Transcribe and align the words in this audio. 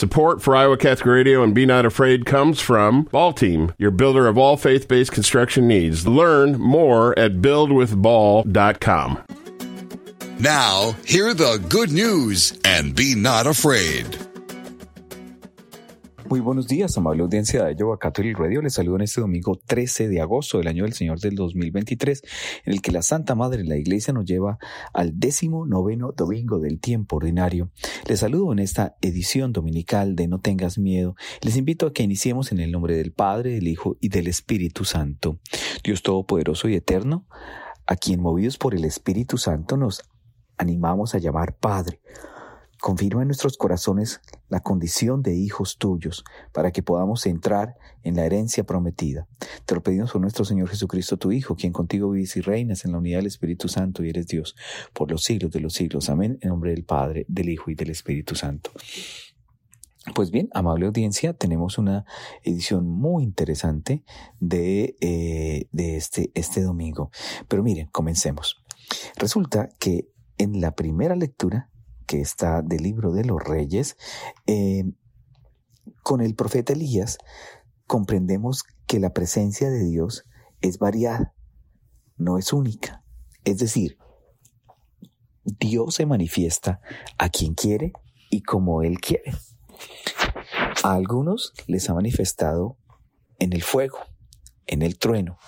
Support 0.00 0.40
for 0.40 0.56
Iowa 0.56 0.78
Catholic 0.78 1.04
Radio 1.04 1.42
and 1.42 1.54
Be 1.54 1.66
Not 1.66 1.84
Afraid 1.84 2.24
comes 2.24 2.58
from 2.58 3.02
Ball 3.02 3.34
Team, 3.34 3.74
your 3.76 3.90
builder 3.90 4.28
of 4.28 4.38
all 4.38 4.56
faith 4.56 4.88
based 4.88 5.12
construction 5.12 5.68
needs. 5.68 6.08
Learn 6.08 6.58
more 6.58 7.12
at 7.18 7.42
buildwithball.com. 7.42 9.18
Now, 10.38 10.92
hear 11.04 11.34
the 11.34 11.62
good 11.68 11.92
news 11.92 12.58
and 12.64 12.96
be 12.96 13.14
not 13.14 13.46
afraid. 13.46 14.29
Muy 16.30 16.38
buenos 16.38 16.68
días, 16.68 16.96
amable 16.96 17.24
audiencia 17.24 17.64
de 17.64 17.74
Iowa 17.76 17.98
Catholic 17.98 18.38
Radio. 18.38 18.62
Les 18.62 18.74
saludo 18.74 18.94
en 18.94 19.02
este 19.02 19.20
domingo 19.20 19.58
13 19.66 20.06
de 20.06 20.20
agosto 20.20 20.58
del 20.58 20.68
año 20.68 20.84
del 20.84 20.92
Señor 20.92 21.18
del 21.18 21.34
2023, 21.34 22.22
en 22.66 22.72
el 22.72 22.80
que 22.82 22.92
la 22.92 23.02
Santa 23.02 23.34
Madre 23.34 23.64
de 23.64 23.68
la 23.68 23.76
Iglesia 23.76 24.14
nos 24.14 24.26
lleva 24.26 24.56
al 24.94 25.18
décimo 25.18 25.66
noveno 25.66 26.12
domingo 26.12 26.60
del 26.60 26.78
tiempo 26.78 27.16
ordinario. 27.16 27.72
Les 28.06 28.20
saludo 28.20 28.52
en 28.52 28.60
esta 28.60 28.96
edición 29.00 29.52
dominical 29.52 30.14
de 30.14 30.28
No 30.28 30.38
tengas 30.38 30.78
miedo. 30.78 31.16
Les 31.42 31.56
invito 31.56 31.88
a 31.88 31.92
que 31.92 32.04
iniciemos 32.04 32.52
en 32.52 32.60
el 32.60 32.70
nombre 32.70 32.94
del 32.94 33.10
Padre, 33.10 33.50
del 33.50 33.66
Hijo 33.66 33.96
y 34.00 34.08
del 34.08 34.28
Espíritu 34.28 34.84
Santo. 34.84 35.40
Dios 35.82 36.04
Todopoderoso 36.04 36.68
y 36.68 36.76
Eterno, 36.76 37.26
a 37.88 37.96
quien 37.96 38.22
movidos 38.22 38.56
por 38.56 38.76
el 38.76 38.84
Espíritu 38.84 39.36
Santo 39.36 39.76
nos 39.76 40.04
animamos 40.58 41.16
a 41.16 41.18
llamar 41.18 41.56
Padre. 41.56 42.00
Confirma 42.80 43.22
en 43.22 43.28
nuestros 43.28 43.58
corazones 43.58 44.20
la 44.48 44.60
condición 44.60 45.22
de 45.22 45.34
hijos 45.34 45.76
tuyos 45.76 46.24
para 46.52 46.72
que 46.72 46.82
podamos 46.82 47.26
entrar 47.26 47.76
en 48.02 48.16
la 48.16 48.24
herencia 48.24 48.64
prometida. 48.64 49.26
Te 49.66 49.74
lo 49.74 49.82
pedimos 49.82 50.12
por 50.12 50.22
nuestro 50.22 50.46
Señor 50.46 50.68
Jesucristo, 50.68 51.18
tu 51.18 51.30
Hijo, 51.30 51.56
quien 51.56 51.74
contigo 51.74 52.10
vives 52.10 52.36
y 52.36 52.40
reinas 52.40 52.86
en 52.86 52.92
la 52.92 52.98
unidad 52.98 53.18
del 53.18 53.26
Espíritu 53.26 53.68
Santo 53.68 54.02
y 54.02 54.08
eres 54.08 54.26
Dios 54.26 54.56
por 54.94 55.10
los 55.10 55.24
siglos 55.24 55.50
de 55.50 55.60
los 55.60 55.74
siglos. 55.74 56.08
Amén. 56.08 56.38
En 56.40 56.48
nombre 56.48 56.70
del 56.70 56.84
Padre, 56.84 57.26
del 57.28 57.50
Hijo 57.50 57.70
y 57.70 57.74
del 57.74 57.90
Espíritu 57.90 58.34
Santo. 58.34 58.70
Pues 60.14 60.30
bien, 60.30 60.48
amable 60.54 60.86
audiencia, 60.86 61.34
tenemos 61.34 61.76
una 61.76 62.06
edición 62.42 62.88
muy 62.88 63.22
interesante 63.22 64.02
de, 64.40 64.96
eh, 65.00 65.68
de 65.72 65.96
este, 65.96 66.30
este 66.34 66.62
domingo. 66.62 67.10
Pero 67.46 67.62
miren, 67.62 67.88
comencemos. 67.88 68.64
Resulta 69.16 69.68
que 69.78 70.08
en 70.38 70.62
la 70.62 70.74
primera 70.74 71.14
lectura 71.14 71.70
que 72.10 72.20
está 72.20 72.60
del 72.60 72.82
libro 72.82 73.12
de 73.12 73.24
los 73.24 73.40
reyes, 73.40 73.96
eh, 74.48 74.82
con 76.02 76.20
el 76.20 76.34
profeta 76.34 76.72
Elías 76.72 77.18
comprendemos 77.86 78.64
que 78.88 78.98
la 78.98 79.12
presencia 79.12 79.70
de 79.70 79.84
Dios 79.84 80.24
es 80.60 80.78
variada, 80.78 81.36
no 82.16 82.36
es 82.36 82.52
única. 82.52 83.04
Es 83.44 83.58
decir, 83.58 83.96
Dios 85.44 85.94
se 85.94 86.04
manifiesta 86.04 86.80
a 87.16 87.28
quien 87.28 87.54
quiere 87.54 87.92
y 88.28 88.42
como 88.42 88.82
Él 88.82 88.98
quiere. 88.98 89.32
A 90.82 90.94
algunos 90.94 91.52
les 91.68 91.88
ha 91.90 91.94
manifestado 91.94 92.76
en 93.38 93.52
el 93.52 93.62
fuego, 93.62 93.98
en 94.66 94.82
el 94.82 94.98
trueno, 94.98 95.38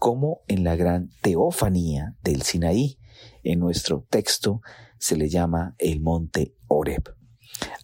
como 0.00 0.40
en 0.48 0.64
la 0.64 0.74
gran 0.74 1.10
teofanía 1.22 2.16
del 2.24 2.42
Sinaí. 2.42 2.98
En 3.44 3.60
nuestro 3.60 4.06
texto 4.10 4.62
se 4.98 5.16
le 5.16 5.28
llama 5.28 5.76
el 5.78 6.00
monte 6.00 6.56
Oreb. 6.66 7.14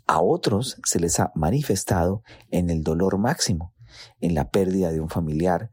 A 0.06 0.20
otros 0.20 0.78
se 0.84 0.98
les 0.98 1.20
ha 1.20 1.32
manifestado 1.34 2.22
en 2.50 2.70
el 2.70 2.82
dolor 2.82 3.18
máximo, 3.18 3.74
en 4.20 4.34
la 4.34 4.50
pérdida 4.50 4.90
de 4.90 5.00
un 5.00 5.08
familiar 5.08 5.70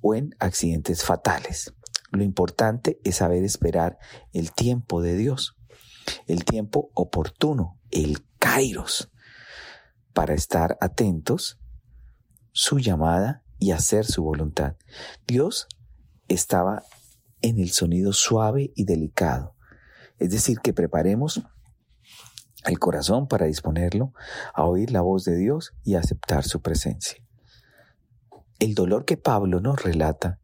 o 0.00 0.14
en 0.14 0.36
accidentes 0.38 1.02
fatales. 1.02 1.74
Lo 2.12 2.22
importante 2.22 3.00
es 3.02 3.16
saber 3.16 3.42
esperar 3.44 3.98
el 4.32 4.52
tiempo 4.52 5.00
de 5.00 5.16
Dios, 5.16 5.56
el 6.26 6.44
tiempo 6.44 6.90
oportuno, 6.94 7.80
el 7.90 8.18
kairos, 8.38 9.10
para 10.12 10.34
estar 10.34 10.76
atentos, 10.80 11.58
su 12.52 12.78
llamada 12.78 13.42
y 13.58 13.70
hacer 13.70 14.04
su 14.04 14.22
voluntad. 14.22 14.76
Dios 15.26 15.66
estaba 16.28 16.82
en 17.42 17.58
el 17.58 17.70
sonido 17.70 18.12
suave 18.12 18.72
y 18.74 18.84
delicado, 18.84 19.54
es 20.18 20.30
decir, 20.30 20.58
que 20.60 20.72
preparemos 20.72 21.42
el 22.66 22.78
corazón 22.78 23.26
para 23.26 23.46
disponerlo 23.46 24.12
a 24.54 24.64
oír 24.64 24.90
la 24.90 25.00
voz 25.00 25.24
de 25.24 25.36
Dios 25.36 25.72
y 25.82 25.94
aceptar 25.94 26.44
su 26.44 26.60
presencia. 26.60 27.22
El 28.58 28.74
dolor 28.74 29.04
que 29.06 29.16
Pablo 29.16 29.60
nos 29.60 29.82
relata 29.82 30.38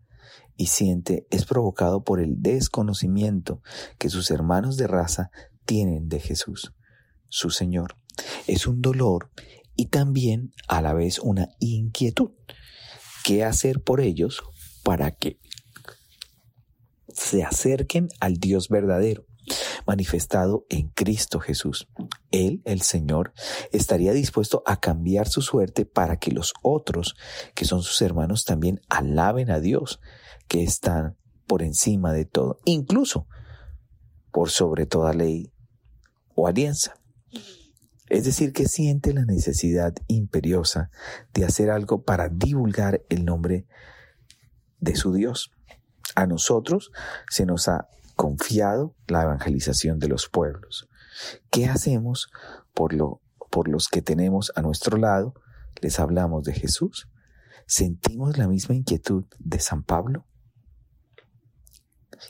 y 0.56 0.66
siente 0.66 1.26
es 1.30 1.44
provocado 1.44 2.02
por 2.02 2.20
el 2.20 2.40
desconocimiento 2.40 3.60
que 3.98 4.08
sus 4.08 4.30
hermanos 4.30 4.76
de 4.78 4.86
raza 4.86 5.30
tienen 5.66 6.08
de 6.08 6.20
Jesús, 6.20 6.72
su 7.28 7.50
Señor. 7.50 7.98
Es 8.46 8.66
un 8.66 8.80
dolor 8.80 9.30
y 9.74 9.88
también 9.88 10.52
a 10.68 10.80
la 10.80 10.94
vez 10.94 11.18
una 11.18 11.48
inquietud. 11.60 12.30
¿Qué 13.22 13.44
hacer 13.44 13.82
por 13.82 14.00
ellos 14.00 14.42
para 14.82 15.10
que 15.10 15.38
se 17.16 17.42
acerquen 17.42 18.08
al 18.20 18.34
Dios 18.34 18.68
verdadero? 18.68 19.24
manifestado 19.86 20.66
en 20.68 20.88
Cristo 20.88 21.38
Jesús. 21.38 21.88
Él, 22.30 22.62
el 22.64 22.82
Señor, 22.82 23.32
estaría 23.72 24.12
dispuesto 24.12 24.62
a 24.66 24.80
cambiar 24.80 25.28
su 25.28 25.42
suerte 25.42 25.84
para 25.84 26.18
que 26.18 26.32
los 26.32 26.52
otros, 26.62 27.14
que 27.54 27.64
son 27.64 27.82
sus 27.82 28.02
hermanos, 28.02 28.44
también 28.44 28.80
alaben 28.88 29.50
a 29.50 29.60
Dios, 29.60 30.00
que 30.48 30.62
está 30.62 31.16
por 31.46 31.62
encima 31.62 32.12
de 32.12 32.24
todo, 32.24 32.58
incluso 32.64 33.26
por 34.32 34.50
sobre 34.50 34.86
toda 34.86 35.12
ley 35.12 35.52
o 36.34 36.48
alianza. 36.48 36.94
Es 38.08 38.24
decir, 38.24 38.52
que 38.52 38.66
siente 38.66 39.12
la 39.12 39.24
necesidad 39.24 39.94
imperiosa 40.06 40.90
de 41.32 41.44
hacer 41.44 41.70
algo 41.70 42.02
para 42.02 42.28
divulgar 42.28 43.02
el 43.08 43.24
nombre 43.24 43.66
de 44.78 44.94
su 44.94 45.12
Dios. 45.12 45.55
A 46.16 46.26
nosotros 46.26 46.90
se 47.30 47.46
nos 47.46 47.68
ha 47.68 47.86
confiado 48.16 48.96
la 49.06 49.22
evangelización 49.22 49.98
de 49.98 50.08
los 50.08 50.28
pueblos. 50.28 50.88
¿Qué 51.50 51.66
hacemos 51.66 52.30
por, 52.74 52.92
lo, 52.92 53.20
por 53.50 53.68
los 53.68 53.88
que 53.88 54.02
tenemos 54.02 54.50
a 54.56 54.62
nuestro 54.62 54.96
lado? 54.96 55.34
¿Les 55.80 56.00
hablamos 56.00 56.42
de 56.44 56.54
Jesús? 56.54 57.06
¿Sentimos 57.66 58.38
la 58.38 58.48
misma 58.48 58.74
inquietud 58.74 59.26
de 59.38 59.60
San 59.60 59.82
Pablo? 59.82 60.26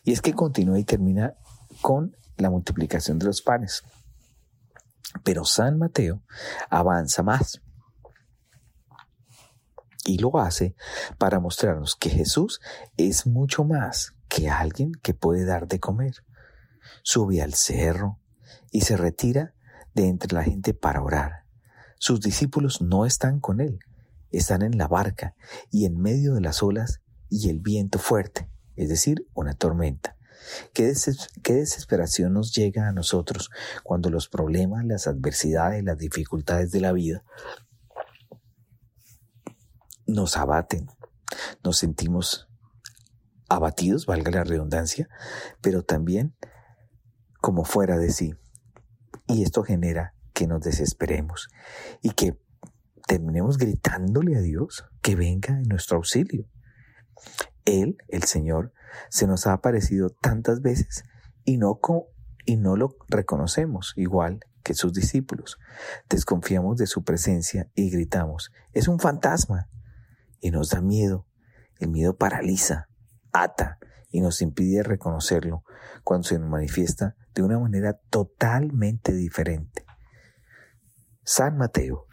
Y 0.03 0.13
es 0.13 0.21
que 0.21 0.35
continúa 0.35 0.79
y 0.79 0.85
termina 0.85 1.35
con 1.81 2.17
la 2.37 2.51
multiplicación 2.51 3.19
de 3.19 3.27
los 3.27 3.41
panes. 3.41 3.83
Pero 5.25 5.45
San 5.45 5.79
Mateo 5.79 6.23
avanza 6.71 7.23
más 7.23 7.63
y 10.07 10.19
lo 10.19 10.39
hace 10.39 10.75
para 11.19 11.41
mostrarnos 11.41 11.97
que 11.97 12.11
Jesús 12.11 12.61
es 12.97 13.27
mucho 13.27 13.65
más 13.65 14.15
que 14.29 14.49
alguien 14.49 14.93
que 15.03 15.15
puede 15.15 15.45
dar 15.45 15.69
de 15.69 15.81
comer. 15.81 16.25
Sube 17.03 17.43
al 17.43 17.55
cerro 17.55 18.19
y 18.71 18.83
se 18.83 18.97
retira 18.97 19.55
de 19.95 20.09
entre 20.09 20.35
la 20.35 20.43
gente 20.43 20.75
para 20.75 21.03
orar. 21.03 21.45
Sus 21.99 22.21
discípulos 22.21 22.81
no 22.81 23.07
están 23.07 23.41
con 23.41 23.61
él, 23.61 23.79
están 24.31 24.63
en 24.63 24.77
la 24.77 24.89
barca 24.89 25.35
y 25.71 25.87
en 25.87 25.99
medio 25.99 26.35
de 26.35 26.41
las 26.41 26.63
olas 26.63 27.01
y 27.29 27.49
el 27.49 27.61
viento 27.61 27.99
fuerte, 27.99 28.49
es 28.77 28.89
decir, 28.89 29.27
una 29.35 29.55
tormenta. 29.55 30.17
¿Qué, 30.73 30.85
desesperación 30.85 32.35
nos 32.35 32.55
llega 32.55 32.89
a 32.89 32.93
nosotros 32.93 33.51
cuando 33.83 34.11
los 34.11 34.29
problemas, 34.29 34.85
las 34.85 35.07
adversidades, 35.07 35.83
las 35.83 35.99
dificultades 35.99 36.71
de 36.71 36.81
la 36.81 36.93
vida 36.93 37.25
nos 40.07 40.37
abaten, 40.37 40.87
nos 41.65 41.79
sentimos 41.79 42.49
abatidos, 43.49 44.07
valga 44.07 44.31
la 44.31 44.45
redundancia, 44.45 45.09
pero 45.61 45.83
también 45.83 46.37
como 47.41 47.65
fuera 47.65 47.99
de 47.99 48.11
sí. 48.11 48.35
Y 49.27 49.43
esto 49.43 49.63
genera 49.63 50.15
que 50.33 50.47
nos 50.47 50.61
desesperemos 50.61 51.49
y 52.03 52.11
que 52.11 52.39
terminemos 53.07 53.57
gritándole 53.57 54.37
a 54.37 54.41
Dios 54.41 54.85
que 55.01 55.17
venga 55.17 55.57
en 55.57 55.69
nuestro 55.69 55.97
auxilio. 55.97 56.49
Él, 57.65 57.97
el 58.09 58.25
Señor, 58.25 58.73
se 59.09 59.27
nos 59.27 59.47
ha 59.47 59.53
aparecido 59.53 60.11
tantas 60.11 60.61
veces 60.61 61.05
y 61.45 61.57
no, 61.57 61.81
y 62.45 62.57
no 62.57 62.77
lo 62.77 62.97
reconocemos 63.09 63.93
igual 63.97 64.41
que 64.63 64.75
sus 64.75 64.93
discípulos. 64.93 65.59
Desconfiamos 66.09 66.77
de 66.77 66.87
su 66.87 67.05
presencia 67.05 67.71
y 67.75 67.91
gritamos, 67.91 68.51
es 68.73 68.89
un 68.89 68.99
fantasma. 68.99 69.69
Y 70.41 70.51
nos 70.51 70.71
da 70.71 70.81
miedo. 70.81 71.27
El 71.79 71.89
miedo 71.89 72.17
paraliza, 72.17 72.89
ata 73.33 73.79
y 74.11 74.21
nos 74.21 74.41
impide 74.41 74.83
reconocerlo 74.83 75.63
cuando 76.05 76.27
se 76.27 76.39
nos 76.39 76.49
manifiesta 76.49 77.17
de 77.35 77.43
una 77.43 77.59
manera 77.59 78.01
totalmente 78.11 79.13
diferente. 79.13 79.85
San 81.23 81.59
Mateo 81.59 82.07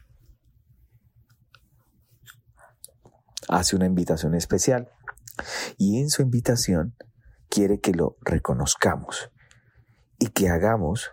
hace 3.47 3.75
una 3.75 3.85
invitación 3.85 4.35
especial 4.35 4.91
y 5.77 6.01
en 6.01 6.09
su 6.09 6.21
invitación 6.21 6.95
quiere 7.49 7.79
que 7.79 7.93
lo 7.93 8.17
reconozcamos 8.21 9.31
y 10.19 10.27
que 10.27 10.49
hagamos 10.49 11.11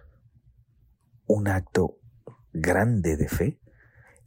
un 1.27 1.49
acto 1.49 1.99
grande 2.53 3.17
de 3.17 3.29
fe 3.29 3.61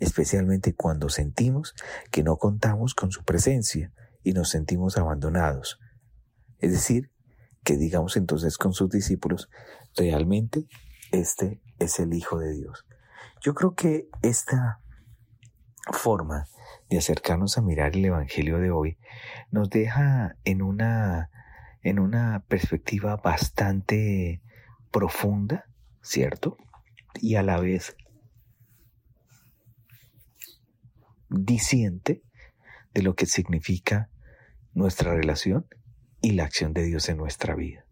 especialmente 0.04 0.76
cuando 0.76 1.10
sentimos 1.10 1.74
que 2.12 2.24
no 2.24 2.38
contamos 2.38 2.94
con 2.94 3.12
su 3.12 3.24
presencia 3.24 3.94
y 4.22 4.34
nos 4.34 4.50
sentimos 4.50 4.98
abandonados. 4.98 5.80
Es 6.60 6.72
decir, 6.72 7.12
que 7.64 7.78
digamos 7.78 8.18
entonces 8.18 8.58
con 8.58 8.74
sus 8.74 8.90
discípulos, 8.90 9.50
realmente 9.96 10.68
este 11.12 11.62
es 11.80 12.00
el 12.00 12.14
Hijo 12.14 12.38
de 12.40 12.54
Dios. 12.54 12.86
Yo 13.42 13.54
creo 13.54 13.76
que 13.76 14.10
esta 14.22 14.82
forma 15.92 16.48
de 16.90 16.98
acercarnos 16.98 17.58
a 17.58 17.62
mirar 17.62 17.96
el 17.96 18.06
Evangelio 18.06 18.60
de 18.60 18.72
hoy 18.72 18.98
nos 19.52 19.70
deja 19.70 20.36
en 20.44 20.62
una, 20.62 21.30
en 21.82 22.00
una 22.00 22.44
perspectiva 22.48 23.16
bastante 23.18 24.42
profunda, 24.92 25.66
¿cierto? 26.02 26.58
Y 27.22 27.36
a 27.36 27.44
la 27.44 27.60
vez 27.60 27.96
diciente 31.34 32.24
de 32.94 33.02
lo 33.02 33.16
que 33.16 33.26
significa 33.26 34.10
nuestra 34.74 35.14
relación 35.14 35.68
y 36.22 36.32
la 36.32 36.46
acción 36.46 36.74
de 36.74 36.84
Dios 36.84 37.10
en 37.10 37.18
nuestra 37.18 37.56
vida. 37.56 37.86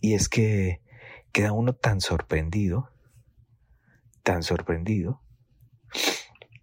Y 0.00 0.14
es 0.14 0.28
que 0.28 0.82
queda 1.32 1.52
uno 1.52 1.74
tan 1.74 2.00
sorprendido, 2.00 2.90
tan 4.22 4.42
sorprendido, 4.42 5.22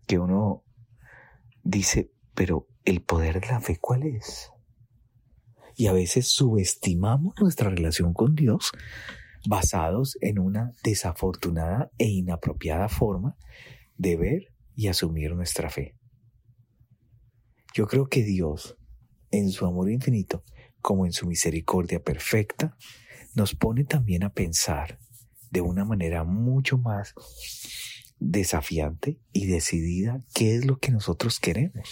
que 0.07 0.19
uno 0.19 0.63
dice, 1.63 2.11
pero 2.35 2.67
el 2.85 3.01
poder 3.01 3.41
de 3.41 3.47
la 3.47 3.61
fe, 3.61 3.77
¿cuál 3.79 4.03
es? 4.03 4.51
Y 5.75 5.87
a 5.87 5.93
veces 5.93 6.27
subestimamos 6.27 7.33
nuestra 7.39 7.69
relación 7.69 8.13
con 8.13 8.35
Dios 8.35 8.71
basados 9.47 10.17
en 10.21 10.37
una 10.39 10.71
desafortunada 10.83 11.91
e 11.97 12.07
inapropiada 12.07 12.89
forma 12.89 13.35
de 13.97 14.15
ver 14.15 14.53
y 14.81 14.87
asumir 14.87 15.35
nuestra 15.35 15.69
fe. 15.69 15.95
Yo 17.75 17.85
creo 17.85 18.07
que 18.07 18.23
Dios, 18.23 18.77
en 19.29 19.51
su 19.51 19.67
amor 19.67 19.91
infinito, 19.91 20.43
como 20.81 21.05
en 21.05 21.11
su 21.11 21.27
misericordia 21.27 22.03
perfecta, 22.03 22.75
nos 23.35 23.53
pone 23.53 23.83
también 23.83 24.23
a 24.23 24.33
pensar 24.33 24.97
de 25.51 25.61
una 25.61 25.85
manera 25.85 26.23
mucho 26.23 26.79
más 26.79 27.13
desafiante 28.19 29.19
y 29.31 29.45
decidida 29.45 30.25
qué 30.33 30.55
es 30.55 30.65
lo 30.65 30.79
que 30.79 30.91
nosotros 30.91 31.39
queremos. 31.39 31.87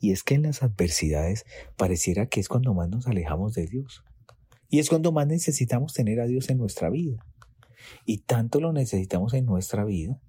Y 0.00 0.12
es 0.12 0.22
que 0.22 0.34
en 0.34 0.42
las 0.42 0.62
adversidades 0.62 1.44
pareciera 1.76 2.26
que 2.26 2.38
es 2.38 2.46
cuando 2.46 2.72
más 2.72 2.88
nos 2.88 3.08
alejamos 3.08 3.52
de 3.54 3.66
Dios. 3.66 4.04
Y 4.68 4.78
es 4.78 4.88
cuando 4.88 5.10
más 5.10 5.26
necesitamos 5.26 5.92
tener 5.92 6.20
a 6.20 6.26
Dios 6.26 6.50
en 6.50 6.58
nuestra 6.58 6.88
vida. 6.88 7.26
Y 8.04 8.18
tanto 8.18 8.60
lo 8.60 8.72
necesitamos 8.72 9.34
en 9.34 9.44
nuestra 9.44 9.84
vida 9.84 10.20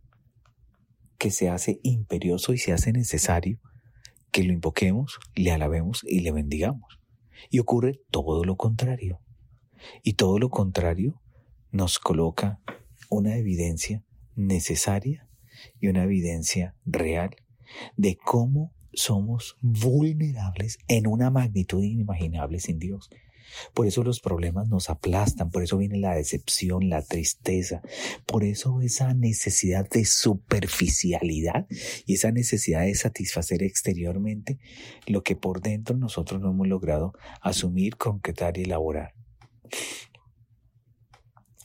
que 1.17 1.31
se 1.31 1.49
hace 1.49 1.79
imperioso 1.83 2.53
y 2.53 2.57
se 2.57 2.73
hace 2.73 2.91
necesario 2.91 3.59
que 4.31 4.43
lo 4.43 4.53
invoquemos, 4.53 5.19
le 5.35 5.51
alabemos 5.51 6.03
y 6.07 6.19
le 6.19 6.31
bendigamos. 6.31 6.99
Y 7.49 7.59
ocurre 7.59 8.01
todo 8.11 8.43
lo 8.43 8.55
contrario. 8.55 9.19
Y 10.03 10.13
todo 10.13 10.39
lo 10.39 10.49
contrario 10.49 11.21
nos 11.71 11.99
coloca 11.99 12.59
una 13.09 13.37
evidencia 13.37 14.03
necesaria 14.35 15.27
y 15.79 15.87
una 15.87 16.03
evidencia 16.03 16.75
real 16.85 17.35
de 17.95 18.17
cómo 18.17 18.73
somos 18.93 19.57
vulnerables 19.61 20.79
en 20.87 21.07
una 21.07 21.29
magnitud 21.29 21.83
inimaginable 21.83 22.59
sin 22.59 22.79
Dios. 22.79 23.09
Por 23.73 23.87
eso 23.87 24.03
los 24.03 24.19
problemas 24.19 24.67
nos 24.67 24.89
aplastan, 24.89 25.49
por 25.49 25.63
eso 25.63 25.77
viene 25.77 25.97
la 25.97 26.15
decepción, 26.15 26.89
la 26.89 27.01
tristeza, 27.01 27.81
por 28.25 28.43
eso 28.43 28.81
esa 28.81 29.13
necesidad 29.13 29.89
de 29.89 30.05
superficialidad 30.05 31.67
y 32.05 32.13
esa 32.13 32.31
necesidad 32.31 32.81
de 32.81 32.95
satisfacer 32.95 33.63
exteriormente 33.63 34.59
lo 35.05 35.23
que 35.23 35.35
por 35.35 35.61
dentro 35.61 35.97
nosotros 35.97 36.41
no 36.41 36.51
hemos 36.51 36.67
logrado 36.67 37.13
asumir, 37.41 37.97
concretar 37.97 38.57
y 38.57 38.63
elaborar. 38.63 39.13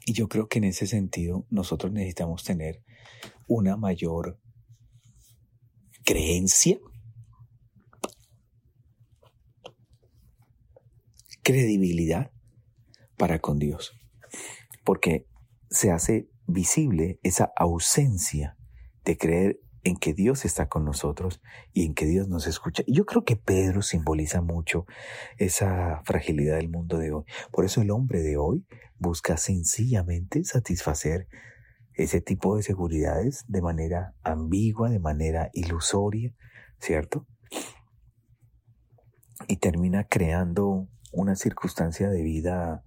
Y 0.05 0.15
yo 0.15 0.29
creo 0.29 0.49
que 0.49 0.59
en 0.59 0.65
ese 0.65 0.87
sentido 0.87 1.47
nosotros 1.51 1.93
necesitamos 1.93 2.43
tener 2.43 2.83
una 3.47 3.77
mayor 3.77 4.41
creencia, 6.05 6.79
credibilidad 11.43 12.31
para 13.17 13.39
con 13.39 13.59
Dios. 13.59 13.93
Porque 14.85 15.27
se 15.71 15.91
hace 15.91 16.29
visible 16.47 17.19
esa 17.23 17.53
ausencia 17.57 18.57
de 19.05 19.17
creer 19.17 19.61
en 19.85 19.97
que 19.97 20.15
Dios 20.15 20.45
está 20.45 20.69
con 20.69 20.85
nosotros 20.85 21.41
y 21.73 21.85
en 21.85 21.95
que 21.95 22.07
Dios 22.07 22.29
nos 22.29 22.47
escucha. 22.47 22.85
Yo 22.87 23.05
creo 23.05 23.25
que 23.25 23.37
Pedro 23.37 23.83
simboliza 23.83 24.41
mucho 24.41 24.87
esa 25.39 26.03
fragilidad 26.05 26.57
del 26.57 26.69
mundo 26.69 26.99
de 26.99 27.13
hoy. 27.13 27.25
Por 27.51 27.65
eso 27.65 27.83
el 27.83 27.91
hombre 27.91 28.23
de 28.23 28.37
hoy 28.37 28.65
busca 28.99 29.37
sencillamente 29.37 30.45
satisfacer 30.45 31.27
ese 31.95 32.21
tipo 32.21 32.57
de 32.57 32.63
seguridades 32.63 33.45
de 33.49 33.61
manera 33.61 34.15
ambigua, 34.23 34.89
de 34.89 35.01
manera 35.01 35.51
ilusoria, 35.53 36.33
¿cierto? 36.79 37.27
Y 39.49 39.57
termina 39.57 40.05
creando 40.05 40.89
una 41.13 41.37
circunstancia 41.37 42.09
de 42.09 42.23
vida 42.23 42.85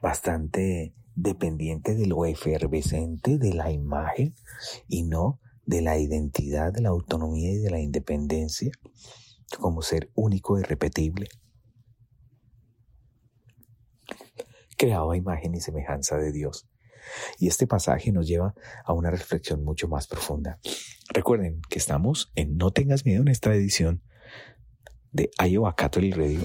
bastante 0.00 0.94
dependiente 1.14 1.94
de 1.94 2.06
lo 2.06 2.24
efervescente 2.26 3.38
de 3.38 3.54
la 3.54 3.70
imagen 3.70 4.34
y 4.88 5.04
no 5.04 5.40
de 5.64 5.80
la 5.80 5.98
identidad, 5.98 6.72
de 6.72 6.82
la 6.82 6.90
autonomía 6.90 7.52
y 7.52 7.58
de 7.58 7.70
la 7.70 7.80
independencia 7.80 8.72
como 9.58 9.82
ser 9.82 10.10
único 10.14 10.56
e 10.56 10.60
irrepetible. 10.60 11.28
Creado 14.76 15.10
a 15.10 15.16
imagen 15.16 15.54
y 15.54 15.60
semejanza 15.60 16.16
de 16.16 16.32
Dios. 16.32 16.68
Y 17.38 17.48
este 17.48 17.66
pasaje 17.66 18.12
nos 18.12 18.26
lleva 18.26 18.54
a 18.84 18.92
una 18.92 19.10
reflexión 19.10 19.62
mucho 19.62 19.88
más 19.88 20.06
profunda. 20.06 20.58
Recuerden 21.12 21.60
que 21.68 21.78
estamos 21.78 22.32
en 22.34 22.56
No 22.56 22.72
tengas 22.72 23.04
miedo 23.04 23.22
en 23.22 23.28
esta 23.28 23.54
edición 23.54 24.02
de 25.12 25.30
Iowa 25.38 25.76
Catholic 25.76 26.16
Radio. 26.16 26.40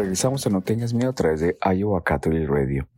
Regresamos 0.00 0.46
a 0.46 0.50
No 0.50 0.62
Tengas 0.62 0.94
Miedo 0.94 1.10
a 1.10 1.14
través 1.14 1.40
de 1.40 1.58
Iowa 1.62 2.02
Catholic 2.02 2.48
Radio. 2.48 2.88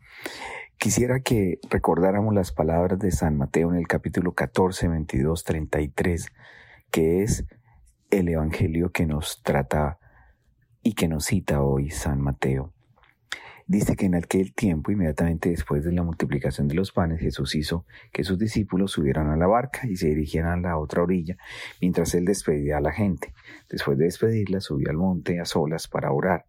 Quisiera 0.79 1.19
que 1.19 1.59
recordáramos 1.69 2.33
las 2.33 2.53
palabras 2.53 3.01
de 3.01 3.11
San 3.11 3.37
Mateo 3.37 3.73
en 3.73 3.77
el 3.77 3.89
capítulo 3.89 4.35
14, 4.35 4.87
22, 4.87 5.43
33, 5.43 6.29
que 6.93 7.25
es 7.25 7.45
el 8.13 8.29
evangelio 8.29 8.93
que 8.93 9.07
nos 9.07 9.43
trata 9.43 9.99
y 10.85 10.93
que 10.93 11.09
nos 11.09 11.25
cita 11.25 11.65
hoy 11.65 11.91
San 11.91 12.21
Mateo. 12.21 12.73
Dice 13.67 13.97
que 13.97 14.07
en 14.07 14.15
aquel 14.15 14.53
tiempo, 14.55 14.91
inmediatamente 14.91 15.51
después 15.51 15.85
de 15.85 15.93
la 15.93 16.03
multiplicación 16.03 16.69
de 16.69 16.75
los 16.75 16.93
panes, 16.93 17.21
Jesús 17.21 17.55
hizo 17.55 17.87
que 18.13 18.25
sus 18.25 18.39
discípulos 18.39 18.93
subieran 18.93 19.31
a 19.31 19.37
la 19.37 19.47
barca 19.47 19.87
y 19.87 19.97
se 19.97 20.09
dirigieran 20.09 20.65
a 20.65 20.69
la 20.69 20.79
otra 20.79 21.03
orilla, 21.03 21.37
mientras 21.81 22.15
él 22.15 22.25
despedía 22.25 22.79
a 22.79 22.81
la 22.81 22.93
gente. 22.93 23.33
Después 23.69 23.99
de 23.99 24.05
despedirla, 24.05 24.61
subió 24.61 24.91
al 24.91 24.97
monte 24.97 25.41
a 25.41 25.45
solas 25.45 25.89
para 25.89 26.13
orar. 26.13 26.47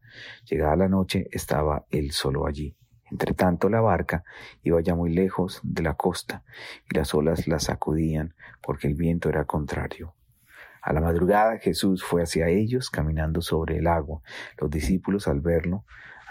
Llegada 0.49 0.75
la 0.75 0.89
noche, 0.89 1.27
estaba 1.31 1.85
él 1.91 2.11
solo 2.11 2.47
allí. 2.47 2.75
Entre 3.11 3.33
tanto, 3.35 3.69
la 3.69 3.79
barca 3.79 4.23
iba 4.63 4.81
ya 4.81 4.95
muy 4.95 5.13
lejos 5.13 5.59
de 5.63 5.83
la 5.83 5.93
costa 5.93 6.43
y 6.89 6.97
las 6.97 7.13
olas 7.13 7.47
la 7.47 7.59
sacudían 7.59 8.33
porque 8.61 8.87
el 8.87 8.95
viento 8.95 9.29
era 9.29 9.45
contrario. 9.45 10.15
A 10.81 10.91
la 10.91 10.99
madrugada 10.99 11.59
Jesús 11.59 12.03
fue 12.03 12.23
hacia 12.23 12.49
ellos 12.49 12.89
caminando 12.89 13.41
sobre 13.41 13.77
el 13.77 13.87
agua. 13.87 14.21
Los 14.57 14.69
discípulos 14.69 15.27
al 15.27 15.39
verlo 15.39 15.85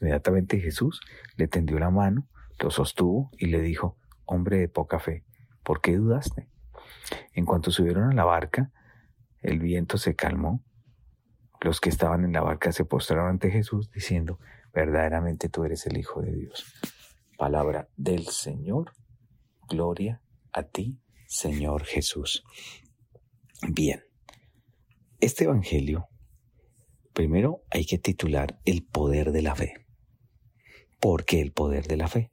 Inmediatamente 0.00 0.60
Jesús 0.60 1.00
le 1.36 1.48
tendió 1.48 1.78
la 1.78 1.90
mano, 1.90 2.26
lo 2.58 2.70
sostuvo 2.70 3.30
y 3.38 3.46
le 3.46 3.60
dijo, 3.60 3.96
Hombre 4.24 4.58
de 4.58 4.68
poca 4.68 4.98
fe, 4.98 5.24
¿por 5.62 5.80
qué 5.80 5.96
dudaste? 5.96 6.48
En 7.34 7.44
cuanto 7.44 7.70
subieron 7.70 8.10
a 8.10 8.14
la 8.14 8.24
barca, 8.24 8.70
el 9.42 9.58
viento 9.58 9.98
se 9.98 10.14
calmó. 10.14 10.62
Los 11.60 11.80
que 11.80 11.88
estaban 11.88 12.24
en 12.24 12.32
la 12.32 12.40
barca 12.40 12.72
se 12.72 12.84
postraron 12.84 13.28
ante 13.28 13.50
Jesús 13.50 13.90
diciendo, 13.90 14.38
verdaderamente 14.72 15.48
tú 15.48 15.64
eres 15.64 15.86
el 15.86 15.98
Hijo 15.98 16.22
de 16.22 16.32
Dios. 16.32 16.64
Palabra 17.36 17.88
del 17.96 18.26
Señor. 18.28 18.92
Gloria 19.68 20.22
a 20.52 20.62
ti, 20.64 21.00
Señor 21.26 21.84
Jesús. 21.84 22.44
Bien, 23.68 24.02
este 25.20 25.44
Evangelio, 25.44 26.08
primero 27.12 27.62
hay 27.70 27.84
que 27.84 27.98
titular 27.98 28.58
el 28.64 28.84
poder 28.84 29.32
de 29.32 29.42
la 29.42 29.54
fe. 29.54 29.79
¿Por 31.00 31.24
qué 31.24 31.40
el 31.40 31.52
poder 31.52 31.86
de 31.86 31.96
la 31.96 32.08
fe? 32.08 32.30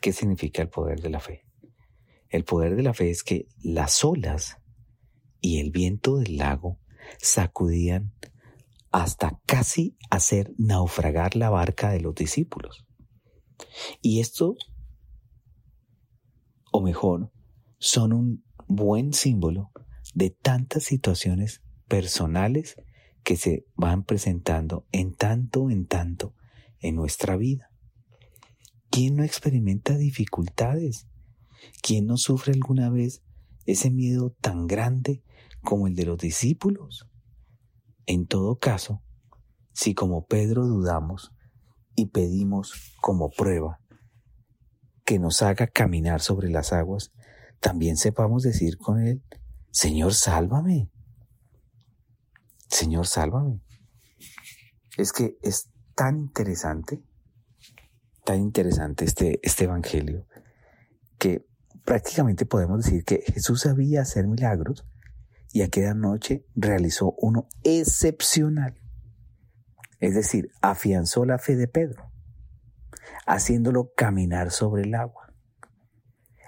¿Qué 0.00 0.12
significa 0.12 0.60
el 0.60 0.68
poder 0.68 1.00
de 1.00 1.08
la 1.08 1.20
fe? 1.20 1.46
El 2.28 2.44
poder 2.44 2.76
de 2.76 2.82
la 2.82 2.92
fe 2.92 3.10
es 3.10 3.22
que 3.22 3.46
las 3.62 4.04
olas 4.04 4.58
y 5.40 5.60
el 5.60 5.70
viento 5.70 6.18
del 6.18 6.36
lago 6.36 6.78
sacudían 7.18 8.12
hasta 8.92 9.40
casi 9.46 9.96
hacer 10.10 10.52
naufragar 10.58 11.36
la 11.36 11.48
barca 11.48 11.90
de 11.90 12.00
los 12.00 12.14
discípulos. 12.14 12.84
Y 14.02 14.20
esto, 14.20 14.56
o 16.70 16.82
mejor, 16.82 17.32
son 17.78 18.12
un 18.12 18.44
buen 18.68 19.14
símbolo 19.14 19.70
de 20.14 20.28
tantas 20.28 20.84
situaciones 20.84 21.62
personales 21.88 22.76
que 23.24 23.36
se 23.36 23.64
van 23.74 24.04
presentando 24.04 24.86
en 24.92 25.14
tanto 25.14 25.70
en 25.70 25.86
tanto 25.86 26.34
en 26.80 26.96
nuestra 26.96 27.36
vida. 27.36 27.70
¿Quién 28.90 29.16
no 29.16 29.24
experimenta 29.24 29.96
dificultades? 29.96 31.06
¿Quién 31.82 32.06
no 32.06 32.16
sufre 32.16 32.52
alguna 32.52 32.90
vez 32.90 33.22
ese 33.66 33.90
miedo 33.90 34.34
tan 34.40 34.66
grande 34.66 35.22
como 35.62 35.86
el 35.86 35.94
de 35.94 36.06
los 36.06 36.18
discípulos? 36.18 37.06
En 38.06 38.26
todo 38.26 38.58
caso, 38.58 39.02
si 39.72 39.94
como 39.94 40.26
Pedro 40.26 40.66
dudamos 40.66 41.32
y 41.94 42.06
pedimos 42.06 42.94
como 43.00 43.30
prueba 43.30 43.80
que 45.04 45.18
nos 45.18 45.42
haga 45.42 45.66
caminar 45.66 46.20
sobre 46.20 46.50
las 46.50 46.72
aguas, 46.72 47.12
también 47.60 47.96
sepamos 47.96 48.42
decir 48.42 48.76
con 48.78 49.00
él, 49.00 49.22
Señor, 49.70 50.14
sálvame. 50.14 50.90
Señor, 52.68 53.06
sálvame. 53.06 53.60
Es 54.96 55.12
que 55.12 55.36
es 55.42 55.70
tan 56.00 56.16
interesante, 56.16 57.04
tan 58.24 58.40
interesante 58.40 59.04
este, 59.04 59.38
este 59.42 59.64
Evangelio, 59.64 60.26
que 61.18 61.46
prácticamente 61.84 62.46
podemos 62.46 62.82
decir 62.82 63.04
que 63.04 63.22
Jesús 63.26 63.60
sabía 63.60 64.00
hacer 64.00 64.26
milagros 64.26 64.86
y 65.52 65.60
aquella 65.60 65.92
noche 65.92 66.46
realizó 66.54 67.12
uno 67.18 67.48
excepcional. 67.64 68.80
Es 69.98 70.14
decir, 70.14 70.50
afianzó 70.62 71.26
la 71.26 71.36
fe 71.36 71.54
de 71.56 71.68
Pedro, 71.68 72.10
haciéndolo 73.26 73.92
caminar 73.94 74.52
sobre 74.52 74.84
el 74.84 74.94
agua. 74.94 75.34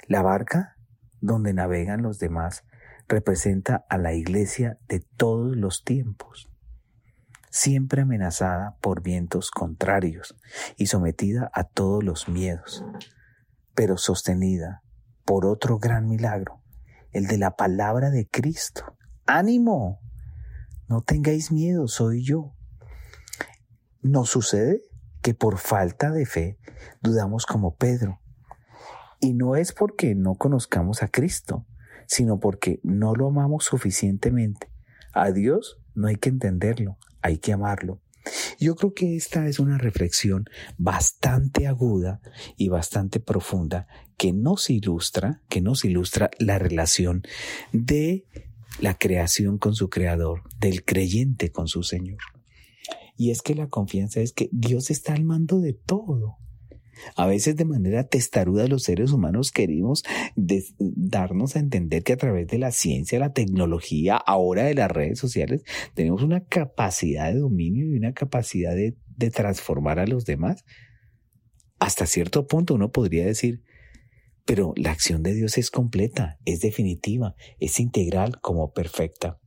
La 0.09 0.23
barca 0.23 0.79
donde 1.21 1.53
navegan 1.53 2.01
los 2.01 2.19
demás 2.19 2.65
representa 3.07 3.85
a 3.91 3.99
la 3.99 4.15
iglesia 4.15 4.79
de 4.89 5.01
todos 5.01 5.55
los 5.59 5.85
tiempos, 5.85 6.52
siempre 7.53 8.01
amenazada 8.01 8.79
por 8.81 9.03
vientos 9.03 9.51
contrarios 9.51 10.35
y 10.79 10.87
sometida 10.87 11.51
a 11.53 11.65
todos 11.65 12.03
los 12.03 12.27
miedos, 12.27 12.83
pero 13.75 13.99
sostenida 13.99 14.83
por 15.27 15.45
otro 15.45 15.79
gran 15.79 16.09
milagro, 16.09 16.63
el 17.13 17.27
de 17.27 17.37
la 17.37 17.55
palabra 17.55 18.11
de 18.11 18.27
Cristo. 18.27 18.97
ánimo, 19.27 20.01
no 20.89 21.03
tengáis 21.03 21.53
miedo, 21.53 21.89
soy 21.89 22.25
yo. 22.25 22.55
Nos 24.01 24.31
sucede 24.31 24.81
que 25.21 25.35
por 25.35 25.59
falta 25.59 26.11
de 26.11 26.25
fe 26.25 26.59
dudamos 27.03 27.45
como 27.45 27.77
Pedro. 27.77 28.21
Y 29.21 29.35
no 29.35 29.57
es 29.57 29.73
porque 29.73 30.15
no 30.15 30.35
conozcamos 30.35 31.03
a 31.03 31.09
Cristo, 31.09 31.67
sino 32.07 32.41
porque 32.41 32.81
no 32.83 33.15
lo 33.15 33.29
amamos 33.29 33.67
suficientemente. 33.67 34.73
A 35.13 35.31
Dios 35.31 35.79
no 35.95 36.09
hay 36.09 36.17
que 36.17 36.31
entenderlo, 36.31 36.99
hay 37.23 37.39
que 37.39 37.53
amarlo. 37.53 38.01
Yo 38.61 38.77
creo 38.77 38.95
que 38.95 39.17
esta 39.17 39.49
es 39.49 39.59
una 39.59 39.79
reflexión 39.79 40.45
bastante 40.79 41.67
aguda 41.67 42.21
y 42.57 42.69
bastante 42.69 43.19
profunda 43.19 43.89
que 44.17 44.33
nos 44.33 44.71
ilustra, 44.71 45.43
que 45.49 45.61
nos 45.61 45.85
ilustra 45.85 46.31
la 46.39 46.59
relación 46.59 47.23
de 47.73 48.25
la 48.81 48.97
creación 48.97 49.59
con 49.59 49.75
su 49.75 49.91
creador, 49.91 50.43
del 50.59 50.85
creyente 50.85 51.51
con 51.51 51.67
su 51.67 51.83
Señor. 51.83 52.21
Y 53.17 53.31
es 53.31 53.43
que 53.43 53.55
la 53.55 53.69
confianza 53.69 54.21
es 54.21 54.33
que 54.33 54.49
Dios 54.53 54.91
está 54.91 55.15
al 55.15 55.25
mando 55.25 55.61
de 55.61 55.75
todo. 55.75 56.39
A 57.17 57.27
veces 57.27 57.57
de 57.57 57.65
manera 57.65 58.05
testaruda 58.05 58.67
los 58.69 58.85
seres 58.85 59.13
humanos 59.13 59.51
queremos 59.51 60.03
darnos 60.79 61.57
a 61.57 61.61
entender 61.61 62.03
que 62.03 62.13
a 62.13 62.17
través 62.17 62.47
de 62.49 62.59
la 62.59 62.71
ciencia, 62.71 63.19
la 63.19 63.33
tecnología, 63.33 64.17
ahora 64.17 64.65
de 64.65 64.75
las 64.75 64.91
redes 64.91 65.19
sociales, 65.19 65.63
tenemos 65.95 66.23
una 66.23 66.45
capacidad 66.45 67.33
de 67.33 67.41
dominio 67.41 67.87
y 67.87 67.97
una 67.97 68.13
capacidad 68.13 68.75
de, 68.75 68.97
de 69.17 69.31
transformar 69.31 69.99
a 69.99 70.07
los 70.07 70.25
demás. 70.25 70.65
Hasta 71.79 72.07
cierto 72.07 72.47
punto 72.47 72.75
uno 72.75 72.93
podría 72.93 73.27
decir, 73.27 73.63
pero 74.45 74.73
la 74.77 74.91
acción 74.91 75.23
de 75.23 75.35
Dios 75.35 75.59
es 75.59 75.71
completa, 75.71 76.39
es 76.45 76.61
definitiva, 76.61 77.35
es 77.59 77.81
integral 77.81 78.41
como 78.41 78.73
perfecta. 78.73 79.39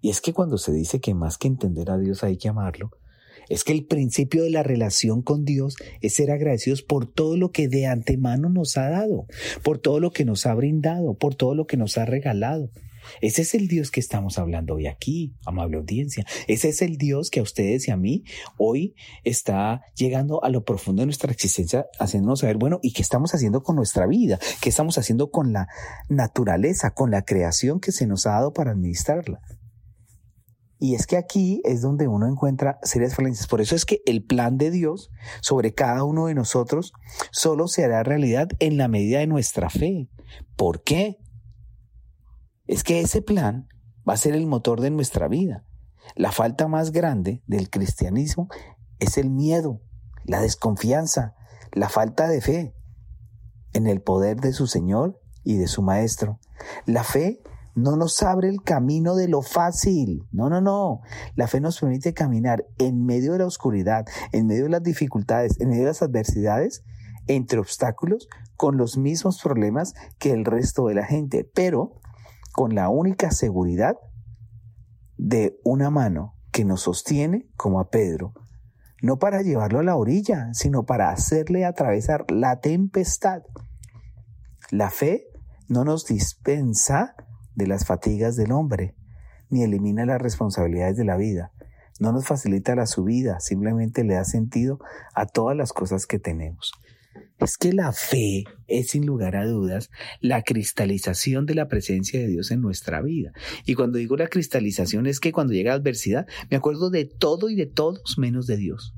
Y 0.00 0.10
es 0.10 0.20
que 0.20 0.32
cuando 0.32 0.58
se 0.58 0.72
dice 0.72 1.00
que 1.00 1.14
más 1.14 1.38
que 1.38 1.48
entender 1.48 1.90
a 1.90 1.98
Dios 1.98 2.22
hay 2.22 2.36
que 2.36 2.48
amarlo, 2.48 2.90
es 3.48 3.64
que 3.64 3.72
el 3.72 3.86
principio 3.86 4.42
de 4.44 4.50
la 4.50 4.62
relación 4.62 5.22
con 5.22 5.44
Dios 5.44 5.76
es 6.00 6.14
ser 6.14 6.30
agradecidos 6.30 6.82
por 6.82 7.06
todo 7.06 7.36
lo 7.36 7.50
que 7.50 7.68
de 7.68 7.86
antemano 7.86 8.48
nos 8.48 8.76
ha 8.76 8.88
dado, 8.88 9.26
por 9.62 9.78
todo 9.78 10.00
lo 10.00 10.10
que 10.10 10.24
nos 10.24 10.46
ha 10.46 10.54
brindado, 10.54 11.14
por 11.14 11.34
todo 11.34 11.54
lo 11.54 11.66
que 11.66 11.76
nos 11.76 11.98
ha 11.98 12.04
regalado. 12.04 12.70
Ese 13.20 13.42
es 13.42 13.54
el 13.54 13.68
Dios 13.68 13.90
que 13.90 14.00
estamos 14.00 14.38
hablando 14.38 14.74
hoy 14.74 14.86
aquí, 14.86 15.34
amable 15.44 15.76
audiencia. 15.76 16.24
Ese 16.48 16.68
es 16.68 16.82
el 16.82 16.96
Dios 16.96 17.30
que 17.30 17.40
a 17.40 17.42
ustedes 17.42 17.88
y 17.88 17.90
a 17.90 17.96
mí 17.96 18.24
hoy 18.58 18.94
está 19.24 19.82
llegando 19.94 20.42
a 20.42 20.48
lo 20.48 20.64
profundo 20.64 21.02
de 21.02 21.06
nuestra 21.06 21.32
existencia, 21.32 21.86
haciéndonos 21.98 22.40
saber, 22.40 22.56
bueno, 22.56 22.78
¿y 22.82 22.92
qué 22.92 23.02
estamos 23.02 23.34
haciendo 23.34 23.62
con 23.62 23.76
nuestra 23.76 24.06
vida? 24.06 24.38
¿Qué 24.60 24.68
estamos 24.68 24.98
haciendo 24.98 25.30
con 25.30 25.52
la 25.52 25.68
naturaleza, 26.08 26.90
con 26.90 27.10
la 27.10 27.22
creación 27.22 27.80
que 27.80 27.92
se 27.92 28.06
nos 28.06 28.26
ha 28.26 28.32
dado 28.32 28.52
para 28.52 28.72
administrarla? 28.72 29.40
Y 30.78 30.94
es 30.94 31.06
que 31.06 31.16
aquí 31.16 31.62
es 31.64 31.80
donde 31.80 32.06
uno 32.06 32.26
encuentra 32.26 32.78
serias 32.82 33.14
falencias. 33.14 33.46
Por 33.46 33.60
eso 33.60 33.74
es 33.74 33.84
que 33.84 34.02
el 34.04 34.24
plan 34.24 34.58
de 34.58 34.70
Dios 34.70 35.10
sobre 35.40 35.72
cada 35.72 36.04
uno 36.04 36.26
de 36.26 36.34
nosotros 36.34 36.92
solo 37.30 37.66
se 37.66 37.84
hará 37.84 38.02
realidad 38.02 38.48
en 38.58 38.76
la 38.76 38.88
medida 38.88 39.20
de 39.20 39.26
nuestra 39.26 39.70
fe. 39.70 40.10
¿Por 40.56 40.82
qué? 40.82 41.18
Es 42.66 42.84
que 42.84 43.00
ese 43.00 43.22
plan 43.22 43.68
va 44.08 44.14
a 44.14 44.18
ser 44.18 44.34
el 44.34 44.46
motor 44.46 44.80
de 44.80 44.90
nuestra 44.90 45.28
vida. 45.28 45.64
La 46.14 46.30
falta 46.30 46.68
más 46.68 46.92
grande 46.92 47.42
del 47.46 47.70
cristianismo 47.70 48.48
es 48.98 49.18
el 49.18 49.30
miedo, 49.30 49.80
la 50.24 50.40
desconfianza, 50.40 51.34
la 51.72 51.88
falta 51.88 52.28
de 52.28 52.40
fe 52.40 52.74
en 53.72 53.86
el 53.86 54.00
poder 54.00 54.40
de 54.40 54.52
su 54.52 54.66
Señor 54.66 55.20
y 55.42 55.56
de 55.56 55.68
su 55.68 55.82
Maestro. 55.82 56.38
La 56.84 57.04
fe 57.04 57.42
no 57.76 57.94
nos 57.94 58.22
abre 58.22 58.48
el 58.48 58.62
camino 58.62 59.14
de 59.14 59.28
lo 59.28 59.42
fácil. 59.42 60.26
No, 60.32 60.48
no, 60.48 60.62
no. 60.62 61.02
La 61.34 61.46
fe 61.46 61.60
nos 61.60 61.78
permite 61.78 62.14
caminar 62.14 62.64
en 62.78 63.04
medio 63.04 63.32
de 63.32 63.38
la 63.38 63.46
oscuridad, 63.46 64.06
en 64.32 64.46
medio 64.46 64.64
de 64.64 64.70
las 64.70 64.82
dificultades, 64.82 65.60
en 65.60 65.68
medio 65.68 65.82
de 65.82 65.88
las 65.88 66.02
adversidades, 66.02 66.82
entre 67.26 67.58
obstáculos, 67.58 68.28
con 68.56 68.78
los 68.78 68.96
mismos 68.96 69.42
problemas 69.42 69.92
que 70.18 70.32
el 70.32 70.46
resto 70.46 70.86
de 70.86 70.94
la 70.94 71.04
gente, 71.04 71.48
pero 71.54 72.00
con 72.54 72.74
la 72.74 72.88
única 72.88 73.30
seguridad 73.30 73.96
de 75.18 75.58
una 75.62 75.90
mano 75.90 76.34
que 76.52 76.64
nos 76.64 76.80
sostiene 76.80 77.46
como 77.56 77.78
a 77.78 77.90
Pedro, 77.90 78.32
no 79.02 79.18
para 79.18 79.42
llevarlo 79.42 79.80
a 79.80 79.84
la 79.84 79.96
orilla, 79.96 80.48
sino 80.54 80.86
para 80.86 81.10
hacerle 81.10 81.66
atravesar 81.66 82.24
la 82.30 82.60
tempestad. 82.60 83.42
La 84.70 84.88
fe 84.88 85.26
no 85.68 85.84
nos 85.84 86.06
dispensa 86.06 87.14
de 87.56 87.66
las 87.66 87.84
fatigas 87.84 88.36
del 88.36 88.52
hombre, 88.52 88.94
ni 89.50 89.64
elimina 89.64 90.06
las 90.06 90.22
responsabilidades 90.22 90.96
de 90.96 91.04
la 91.04 91.16
vida. 91.16 91.52
No 91.98 92.12
nos 92.12 92.26
facilita 92.26 92.76
la 92.76 92.86
subida, 92.86 93.40
simplemente 93.40 94.04
le 94.04 94.14
da 94.14 94.24
sentido 94.24 94.78
a 95.14 95.26
todas 95.26 95.56
las 95.56 95.72
cosas 95.72 96.06
que 96.06 96.18
tenemos. 96.18 96.72
Es 97.38 97.56
que 97.58 97.72
la 97.72 97.92
fe 97.92 98.44
es 98.66 98.90
sin 98.90 99.06
lugar 99.06 99.36
a 99.36 99.46
dudas 99.46 99.90
la 100.20 100.42
cristalización 100.42 101.46
de 101.46 101.54
la 101.54 101.68
presencia 101.68 102.20
de 102.20 102.28
Dios 102.28 102.50
en 102.50 102.60
nuestra 102.60 103.02
vida. 103.02 103.32
Y 103.64 103.74
cuando 103.74 103.98
digo 103.98 104.16
la 104.16 104.28
cristalización 104.28 105.06
es 105.06 105.20
que 105.20 105.32
cuando 105.32 105.52
llega 105.52 105.70
la 105.70 105.76
adversidad 105.76 106.26
me 106.50 106.56
acuerdo 106.56 106.90
de 106.90 107.04
todo 107.04 107.50
y 107.50 107.56
de 107.56 107.66
todos 107.66 108.18
menos 108.18 108.46
de 108.46 108.56
Dios. 108.56 108.94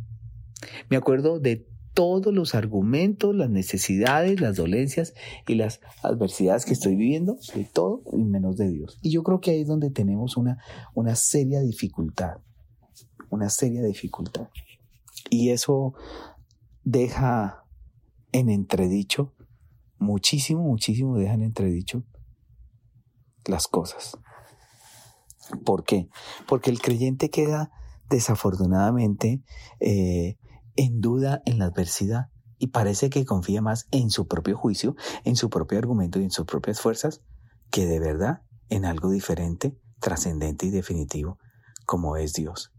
Me 0.88 0.96
acuerdo 0.96 1.40
de 1.40 1.66
todos 1.98 2.32
los 2.32 2.54
argumentos, 2.54 3.34
las 3.34 3.50
necesidades, 3.50 4.40
las 4.40 4.54
dolencias 4.54 5.14
y 5.48 5.56
las 5.56 5.80
adversidades 6.04 6.64
que 6.64 6.72
estoy 6.72 6.94
viviendo, 6.94 7.38
de 7.56 7.64
todo 7.64 8.02
y 8.12 8.22
menos 8.22 8.56
de 8.56 8.70
Dios. 8.70 9.00
Y 9.02 9.10
yo 9.10 9.24
creo 9.24 9.40
que 9.40 9.50
ahí 9.50 9.62
es 9.62 9.66
donde 9.66 9.90
tenemos 9.90 10.36
una, 10.36 10.62
una 10.94 11.16
seria 11.16 11.60
dificultad. 11.60 12.36
una 13.30 13.50
seria 13.50 13.82
dificultad. 13.82 14.46
Y 15.28 15.50
eso 15.50 15.94
deja 16.84 17.64
en 18.30 18.48
entredicho, 18.48 19.34
muchísimo, 19.98 20.62
muchísimo 20.62 21.18
deja 21.18 21.34
en 21.34 21.42
entredicho 21.42 22.04
las 23.44 23.66
cosas. 23.66 24.16
¿Por 25.64 25.82
qué? 25.82 26.08
Porque 26.46 26.70
el 26.70 26.80
creyente 26.80 27.28
queda 27.28 27.72
desafortunadamente 28.08 29.42
eh, 29.80 30.38
en 30.78 31.00
duda 31.00 31.42
en 31.44 31.58
la 31.58 31.66
adversidad 31.66 32.30
y 32.56 32.68
parece 32.68 33.10
que 33.10 33.24
confía 33.24 33.60
más 33.60 33.88
en 33.90 34.10
su 34.10 34.28
propio 34.28 34.56
juicio, 34.56 34.94
en 35.24 35.34
su 35.34 35.50
propio 35.50 35.76
argumento 35.76 36.20
y 36.20 36.24
en 36.24 36.30
sus 36.30 36.46
propias 36.46 36.80
fuerzas, 36.80 37.20
que 37.70 37.84
de 37.86 37.98
verdad 37.98 38.42
en 38.68 38.84
algo 38.84 39.10
diferente, 39.10 39.76
trascendente 39.98 40.66
y 40.66 40.70
definitivo, 40.70 41.38
como 41.84 42.16
es 42.16 42.32
Dios. 42.32 42.72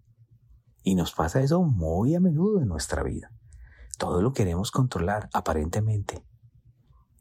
Y 0.82 0.96
nos 0.96 1.14
pasa 1.14 1.42
eso 1.42 1.62
muy 1.62 2.16
a 2.16 2.22
menudo 2.22 2.62
en 2.62 2.70
nuestra 2.70 3.04
vida. 3.04 3.32
Todo 3.98 4.22
lo 4.22 4.32
queremos 4.32 4.72
controlar, 4.72 5.30
aparentemente. 5.34 6.24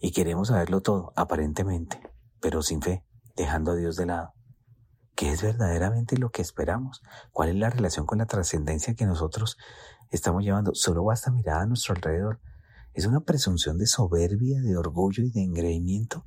Y 0.00 0.12
queremos 0.12 0.48
saberlo 0.48 0.80
todo, 0.80 1.12
aparentemente, 1.16 2.00
pero 2.40 2.62
sin 2.62 2.82
fe, 2.82 3.04
dejando 3.34 3.72
a 3.72 3.74
Dios 3.74 3.96
de 3.96 4.06
lado. 4.06 4.32
¿Qué 5.16 5.32
es 5.32 5.42
verdaderamente 5.42 6.16
lo 6.16 6.30
que 6.30 6.42
esperamos? 6.42 7.02
¿Cuál 7.32 7.48
es 7.48 7.56
la 7.56 7.70
relación 7.70 8.06
con 8.06 8.18
la 8.18 8.26
trascendencia 8.26 8.94
que 8.94 9.06
nosotros 9.06 9.56
estamos 10.10 10.42
llevando? 10.42 10.74
Solo 10.74 11.04
basta 11.04 11.30
mirar 11.30 11.62
a 11.62 11.66
nuestro 11.66 11.94
alrededor. 11.94 12.40
Es 12.94 13.06
una 13.06 13.20
presunción 13.20 13.78
de 13.78 13.86
soberbia, 13.86 14.60
de 14.60 14.76
orgullo 14.76 15.22
y 15.24 15.30
de 15.30 15.42
engreimiento 15.42 16.24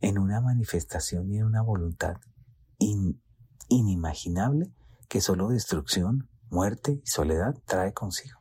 en 0.00 0.18
una 0.18 0.40
manifestación 0.40 1.30
y 1.30 1.38
en 1.38 1.44
una 1.44 1.62
voluntad 1.62 2.16
inimaginable 3.68 4.72
que 5.08 5.20
solo 5.20 5.48
destrucción, 5.48 6.28
muerte 6.50 7.00
y 7.04 7.06
soledad 7.06 7.54
trae 7.66 7.92
consigo. 7.92 8.38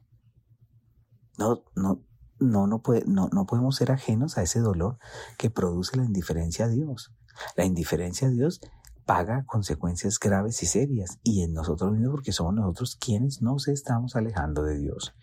No, 1.37 1.63
no, 1.75 2.03
no, 2.39 2.67
no, 2.67 2.81
puede, 2.81 3.03
no, 3.05 3.29
no 3.31 3.45
podemos 3.45 3.75
ser 3.75 3.91
ajenos 3.91 4.37
a 4.37 4.43
ese 4.43 4.59
dolor 4.59 4.97
que 5.37 5.49
produce 5.49 5.97
la 5.97 6.05
indiferencia 6.05 6.65
a 6.65 6.69
Dios. 6.69 7.13
La 7.55 7.65
indiferencia 7.65 8.27
a 8.27 8.31
Dios 8.31 8.59
paga 9.07 9.45
consecuencias 9.45 10.19
graves 10.19 10.61
y 10.61 10.65
serias, 10.65 11.17
y 11.23 11.41
en 11.41 11.53
nosotros 11.53 11.93
mismos 11.93 12.11
porque 12.11 12.33
somos 12.33 12.53
nosotros 12.53 12.97
quienes 12.97 13.41
nos 13.41 13.69
estamos 13.69 14.17
alejando 14.17 14.63
de 14.63 14.77
Dios. 14.77 15.15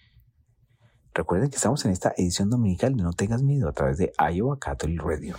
Recuerden 1.13 1.51
que 1.51 1.57
estamos 1.57 1.85
en 1.85 1.93
esta 1.93 2.15
edición 2.17 2.49
dominical 2.49 2.97
de 2.97 3.03
No 3.03 3.13
tengas 3.13 3.43
miedo 3.43 3.69
a 3.69 3.73
través 3.73 3.99
de 3.99 4.11
Iowa 4.19 4.59
Catholic 4.59 5.01
Radio. 5.03 5.37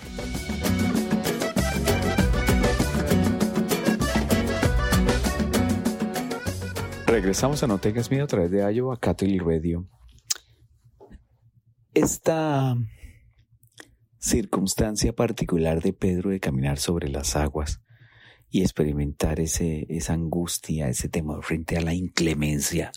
Regresamos 7.07 7.63
a 7.63 7.67
No 7.67 7.79
tengas 7.79 8.11
miedo 8.11 8.25
a 8.25 8.27
través 8.27 8.51
de 8.51 8.73
Iowa 8.73 8.99
Catholic 8.99 9.41
Radio. 9.41 9.89
Esta 11.95 12.77
circunstancia 14.19 15.13
particular 15.13 15.81
de 15.81 15.93
Pedro 15.93 16.29
de 16.29 16.39
caminar 16.39 16.77
sobre 16.77 17.09
las 17.09 17.35
aguas 17.35 17.81
y 18.55 18.61
experimentar 18.61 19.41
ese, 19.41 19.85
esa 19.89 20.13
angustia, 20.13 20.87
ese 20.87 21.09
temor 21.09 21.43
frente 21.43 21.75
a 21.75 21.81
la 21.81 21.93
inclemencia 21.93 22.93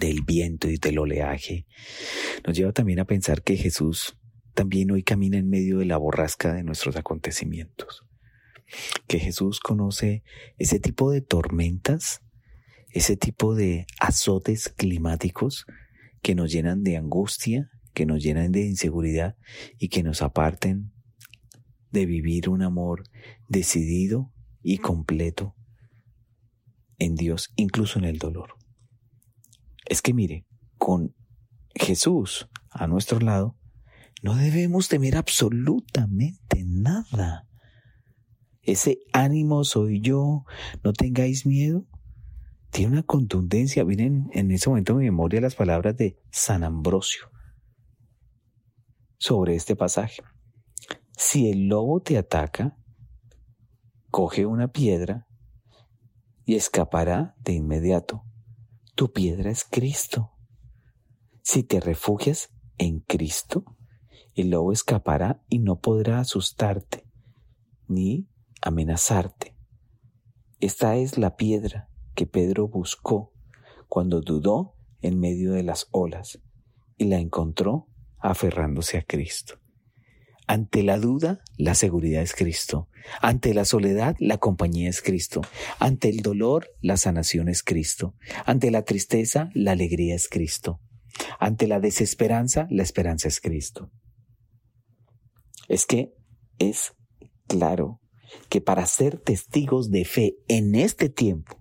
del 0.00 0.22
viento 0.22 0.66
y 0.70 0.78
del 0.78 0.98
oleaje, 0.98 1.66
nos 2.46 2.56
lleva 2.56 2.72
también 2.72 3.00
a 3.00 3.04
pensar 3.04 3.42
que 3.42 3.58
Jesús 3.58 4.16
también 4.54 4.90
hoy 4.92 5.02
camina 5.02 5.36
en 5.36 5.50
medio 5.50 5.76
de 5.76 5.84
la 5.84 5.98
borrasca 5.98 6.54
de 6.54 6.64
nuestros 6.64 6.96
acontecimientos, 6.96 8.06
que 9.08 9.18
Jesús 9.18 9.60
conoce 9.60 10.22
ese 10.56 10.80
tipo 10.80 11.10
de 11.10 11.20
tormentas, 11.20 12.22
ese 12.94 13.18
tipo 13.18 13.54
de 13.54 13.84
azotes 14.00 14.70
climáticos 14.70 15.66
que 16.22 16.34
nos 16.34 16.50
llenan 16.50 16.82
de 16.82 16.96
angustia, 16.96 17.68
que 17.92 18.06
nos 18.06 18.22
llenan 18.22 18.52
de 18.52 18.64
inseguridad 18.64 19.36
y 19.78 19.88
que 19.90 20.02
nos 20.02 20.22
aparten 20.22 20.93
de 21.94 22.06
vivir 22.06 22.50
un 22.50 22.60
amor 22.60 23.04
decidido 23.48 24.32
y 24.62 24.78
completo 24.78 25.54
en 26.98 27.14
Dios, 27.14 27.52
incluso 27.56 27.98
en 28.00 28.04
el 28.04 28.18
dolor. 28.18 28.56
Es 29.86 30.02
que 30.02 30.12
mire, 30.12 30.44
con 30.76 31.14
Jesús 31.74 32.48
a 32.70 32.88
nuestro 32.88 33.20
lado, 33.20 33.56
no 34.22 34.34
debemos 34.34 34.88
temer 34.88 35.16
absolutamente 35.16 36.64
nada. 36.64 37.46
Ese 38.62 38.98
ánimo 39.12 39.62
soy 39.62 40.00
yo, 40.00 40.44
no 40.82 40.92
tengáis 40.94 41.46
miedo, 41.46 41.86
tiene 42.70 42.92
una 42.92 43.02
contundencia. 43.04 43.84
Vienen 43.84 44.30
en 44.32 44.50
ese 44.50 44.68
momento 44.68 44.94
en 44.94 44.98
mi 44.98 45.04
memoria 45.04 45.40
las 45.40 45.54
palabras 45.54 45.96
de 45.96 46.18
San 46.30 46.64
Ambrosio 46.64 47.30
sobre 49.18 49.54
este 49.54 49.76
pasaje. 49.76 50.22
Si 51.16 51.50
el 51.50 51.68
lobo 51.68 52.00
te 52.00 52.18
ataca, 52.18 52.76
coge 54.10 54.46
una 54.46 54.68
piedra 54.68 55.28
y 56.44 56.56
escapará 56.56 57.36
de 57.40 57.52
inmediato. 57.52 58.24
Tu 58.94 59.12
piedra 59.12 59.50
es 59.50 59.64
Cristo. 59.64 60.32
Si 61.42 61.62
te 61.62 61.80
refugias 61.80 62.50
en 62.78 63.00
Cristo, 63.00 63.64
el 64.34 64.50
lobo 64.50 64.72
escapará 64.72 65.42
y 65.48 65.58
no 65.58 65.80
podrá 65.80 66.18
asustarte 66.18 67.06
ni 67.86 68.28
amenazarte. 68.60 69.56
Esta 70.58 70.96
es 70.96 71.18
la 71.18 71.36
piedra 71.36 71.90
que 72.14 72.26
Pedro 72.26 72.68
buscó 72.68 73.32
cuando 73.88 74.20
dudó 74.20 74.74
en 75.00 75.20
medio 75.20 75.52
de 75.52 75.62
las 75.62 75.86
olas 75.92 76.40
y 76.96 77.04
la 77.04 77.18
encontró 77.18 77.88
aferrándose 78.18 78.98
a 78.98 79.02
Cristo. 79.02 79.63
Ante 80.46 80.82
la 80.82 80.98
duda, 80.98 81.40
la 81.56 81.74
seguridad 81.74 82.22
es 82.22 82.34
Cristo. 82.34 82.88
Ante 83.22 83.54
la 83.54 83.64
soledad, 83.64 84.16
la 84.18 84.38
compañía 84.38 84.90
es 84.90 85.00
Cristo. 85.00 85.40
Ante 85.78 86.10
el 86.10 86.18
dolor, 86.18 86.68
la 86.80 86.96
sanación 86.96 87.48
es 87.48 87.62
Cristo. 87.62 88.14
Ante 88.44 88.70
la 88.70 88.82
tristeza, 88.82 89.50
la 89.54 89.72
alegría 89.72 90.14
es 90.14 90.28
Cristo. 90.28 90.80
Ante 91.38 91.66
la 91.66 91.80
desesperanza, 91.80 92.66
la 92.70 92.82
esperanza 92.82 93.28
es 93.28 93.40
Cristo. 93.40 93.90
Es 95.68 95.86
que 95.86 96.12
es 96.58 96.92
claro 97.46 98.00
que 98.48 98.60
para 98.60 98.84
ser 98.86 99.18
testigos 99.18 99.90
de 99.90 100.04
fe 100.04 100.34
en 100.48 100.74
este 100.74 101.08
tiempo 101.08 101.56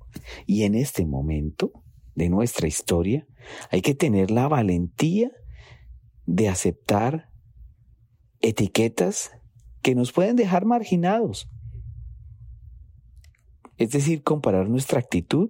y 0.45 0.63
en 0.63 0.75
este 0.75 1.05
momento 1.05 1.71
de 2.15 2.29
nuestra 2.29 2.67
historia, 2.67 3.25
hay 3.71 3.81
que 3.81 3.95
tener 3.95 4.29
la 4.29 4.47
valentía 4.47 5.31
de 6.25 6.49
aceptar 6.49 7.32
etiquetas 8.43 9.31
que 9.81 9.95
nos 9.95 10.11
pueden 10.11 10.35
dejar 10.35 10.65
marginados. 10.65 11.49
Es 13.77 13.89
decir, 13.89 14.21
comparar 14.21 14.69
nuestra 14.69 14.99
actitud 14.99 15.49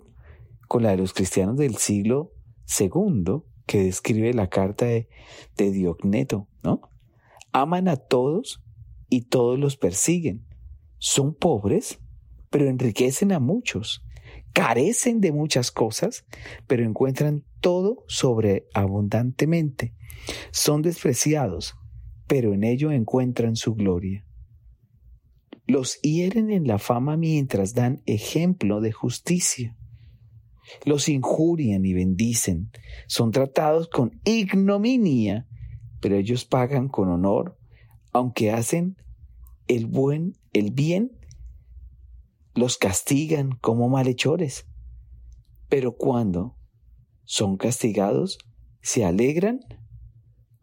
con 0.69 0.84
la 0.84 0.91
de 0.91 0.97
los 0.97 1.13
cristianos 1.13 1.58
del 1.58 1.75
siglo 1.75 2.32
II 2.79 3.41
que 3.65 3.84
describe 3.84 4.34
la 4.34 4.47
carta 4.47 4.86
de, 4.86 5.10
de 5.58 5.71
Diogneto, 5.71 6.47
¿no? 6.63 6.82
Aman 7.51 7.88
a 7.88 7.97
todos 7.97 8.63
y 9.10 9.23
todos 9.23 9.60
los 9.60 9.75
persiguen. 9.75 10.45
Son 10.99 11.34
pobres, 11.34 11.99
pero 12.49 12.67
enriquecen 12.67 13.32
a 13.32 13.39
muchos. 13.39 14.03
Carecen 14.53 15.19
de 15.19 15.32
muchas 15.32 15.71
cosas, 15.71 16.25
pero 16.67 16.84
encuentran 16.84 17.43
todo 17.60 18.03
sobreabundantemente. 18.08 19.93
Son 20.51 20.82
despreciados, 20.82 21.75
pero 22.34 22.56
en 22.56 22.63
ello 22.63 22.91
encuentran 22.91 23.56
su 23.56 23.76
gloria. 23.76 24.26
Los 25.67 26.02
hieren 26.02 26.50
en 26.50 26.65
la 26.65 26.80
fama 26.80 27.15
mientras 27.15 27.76
dan 27.76 28.02
ejemplo 28.08 28.82
de 28.82 28.91
justicia. 28.91 29.78
Los 30.84 31.10
injurian 31.10 31.86
y 31.86 31.93
bendicen. 31.93 32.72
Son 33.06 33.30
tratados 33.30 33.88
con 33.88 34.19
ignominia, 34.26 35.48
pero 36.02 36.15
ellos 36.15 36.43
pagan 36.43 36.88
con 36.88 37.10
honor, 37.10 37.56
aunque 38.13 38.50
hacen 38.50 38.98
el 39.67 39.86
buen, 39.86 40.34
el 40.54 40.72
bien, 40.72 41.12
los 42.56 42.80
castigan 42.80 43.52
como 43.62 43.89
malhechores. 43.89 44.65
Pero 45.69 45.98
cuando 45.98 46.58
son 47.26 47.58
castigados, 47.58 48.39
se 48.82 49.06
alegran 49.06 49.60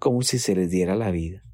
como 0.01 0.23
si 0.23 0.41
se 0.41 0.57
les 0.57 0.69
diera 0.69 0.97
la 0.97 1.13
vida. 1.13 1.45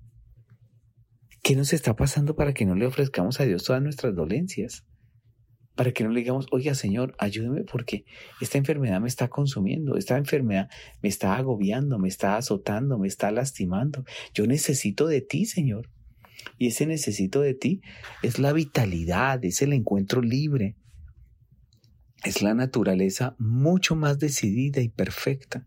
¿Qué 1.47 1.55
nos 1.55 1.73
está 1.73 1.95
pasando 1.95 2.35
para 2.35 2.53
que 2.53 2.67
no 2.67 2.75
le 2.75 2.87
ofrezcamos 2.87 3.39
a 3.39 3.45
Dios 3.45 3.63
todas 3.63 3.81
nuestras 3.81 4.17
dolencias? 4.17 4.85
Para 5.77 5.93
que 5.93 6.03
no 6.03 6.11
le 6.11 6.19
digamos, 6.19 6.49
oiga 6.51 6.75
Señor, 6.75 7.15
ayúdeme 7.21 7.63
porque 7.63 8.05
esta 8.41 8.59
enfermedad 8.59 9.01
me 9.01 9.07
está 9.07 9.29
consumiendo, 9.29 9.97
esta 9.97 10.19
enfermedad 10.19 10.69
me 11.05 11.09
está 11.09 11.37
agobiando, 11.37 12.01
me 12.01 12.09
está 12.09 12.37
azotando, 12.37 12.99
me 12.99 13.07
está 13.07 13.31
lastimando. 13.31 14.05
Yo 14.35 14.49
necesito 14.49 15.07
de 15.07 15.21
ti, 15.21 15.45
Señor. 15.45 15.89
Y 16.59 16.67
ese 16.67 16.85
necesito 16.85 17.43
de 17.43 17.55
ti 17.55 17.81
es 18.25 18.41
la 18.41 18.53
vitalidad, 18.53 19.45
es 19.45 19.63
el 19.63 19.73
encuentro 19.73 20.23
libre. 20.23 20.75
es 22.25 22.43
la 22.43 22.55
naturaleza 22.55 23.37
mucho 23.39 23.95
más 23.95 24.19
decidida 24.19 24.81
y 24.81 24.89
perfecta. 24.89 25.65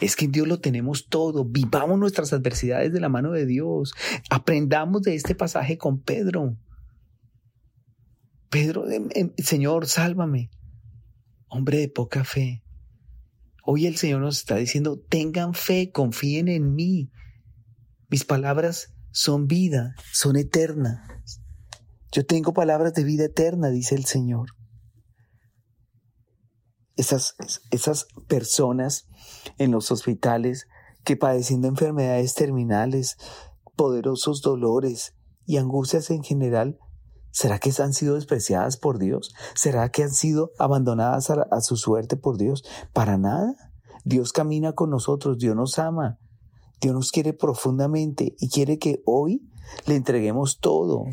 Es 0.00 0.16
que 0.16 0.26
en 0.26 0.32
Dios 0.32 0.48
lo 0.48 0.60
tenemos 0.60 1.08
todo. 1.08 1.44
Vivamos 1.44 1.98
nuestras 1.98 2.32
adversidades 2.32 2.92
de 2.92 3.00
la 3.00 3.08
mano 3.08 3.32
de 3.32 3.46
Dios. 3.46 3.94
Aprendamos 4.30 5.02
de 5.02 5.14
este 5.14 5.34
pasaje 5.34 5.78
con 5.78 6.00
Pedro. 6.00 6.56
Pedro, 8.48 8.90
em, 8.90 9.08
em, 9.14 9.32
Señor, 9.38 9.86
sálvame. 9.86 10.50
Hombre 11.48 11.78
de 11.78 11.88
poca 11.88 12.24
fe. 12.24 12.62
Hoy 13.64 13.86
el 13.86 13.96
Señor 13.96 14.20
nos 14.20 14.38
está 14.38 14.56
diciendo, 14.56 14.98
tengan 15.08 15.54
fe, 15.54 15.90
confíen 15.92 16.48
en 16.48 16.74
mí. 16.74 17.10
Mis 18.08 18.24
palabras 18.24 18.92
son 19.12 19.46
vida, 19.46 19.94
son 20.12 20.36
eternas. 20.36 21.00
Yo 22.10 22.26
tengo 22.26 22.52
palabras 22.52 22.92
de 22.92 23.04
vida 23.04 23.24
eterna, 23.24 23.70
dice 23.70 23.94
el 23.94 24.04
Señor. 24.04 24.50
Esas, 26.96 27.36
esas 27.70 28.06
personas 28.28 29.06
en 29.58 29.70
los 29.70 29.90
hospitales 29.90 30.66
que 31.04 31.16
padeciendo 31.16 31.68
enfermedades 31.68 32.34
terminales, 32.34 33.16
poderosos 33.76 34.40
dolores 34.42 35.14
y 35.46 35.56
angustias 35.56 36.10
en 36.10 36.22
general, 36.22 36.78
¿será 37.30 37.58
que 37.58 37.72
han 37.78 37.92
sido 37.92 38.14
despreciadas 38.14 38.76
por 38.76 38.98
Dios? 38.98 39.34
¿Será 39.54 39.90
que 39.90 40.04
han 40.04 40.12
sido 40.12 40.52
abandonadas 40.58 41.30
a, 41.30 41.46
a 41.50 41.60
su 41.60 41.76
suerte 41.76 42.16
por 42.16 42.38
Dios? 42.38 42.64
Para 42.92 43.18
nada. 43.18 43.54
Dios 44.04 44.32
camina 44.32 44.72
con 44.72 44.90
nosotros, 44.90 45.38
Dios 45.38 45.54
nos 45.54 45.78
ama, 45.78 46.18
Dios 46.80 46.94
nos 46.94 47.12
quiere 47.12 47.32
profundamente 47.32 48.34
y 48.38 48.48
quiere 48.48 48.78
que 48.78 49.00
hoy 49.06 49.48
le 49.86 49.94
entreguemos 49.94 50.58
todo. 50.58 51.04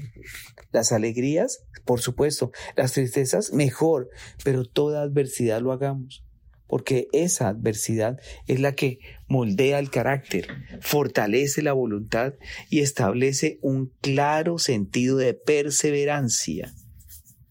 Las 0.72 0.92
alegrías, 0.92 1.60
por 1.86 2.02
supuesto, 2.02 2.52
las 2.76 2.94
tristezas, 2.94 3.54
mejor, 3.54 4.10
pero 4.44 4.66
toda 4.66 5.04
adversidad 5.04 5.62
lo 5.62 5.72
hagamos, 5.72 6.24
porque 6.70 7.08
esa 7.12 7.50
adversidad 7.50 8.20
es 8.48 8.60
la 8.60 8.76
que 8.76 9.00
moldea 9.28 9.80
el 9.80 9.90
carácter, 9.90 10.48
fortalece 10.80 11.64
la 11.64 11.74
voluntad 11.74 12.36
y 12.70 12.80
establece 12.80 13.58
un 13.62 13.92
claro 14.02 14.60
sentido 14.60 15.18
de 15.18 15.34
perseverancia, 15.34 16.72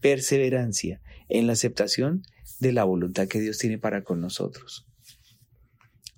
perseverancia 0.01 1.03
en 1.29 1.49
la 1.49 1.55
aceptación 1.55 2.23
de 2.61 2.73
la 2.73 2.85
voluntad 2.85 3.27
que 3.27 3.41
Dios 3.41 3.59
tiene 3.59 3.77
para 3.77 4.05
con 4.05 4.21
nosotros. 4.21 4.87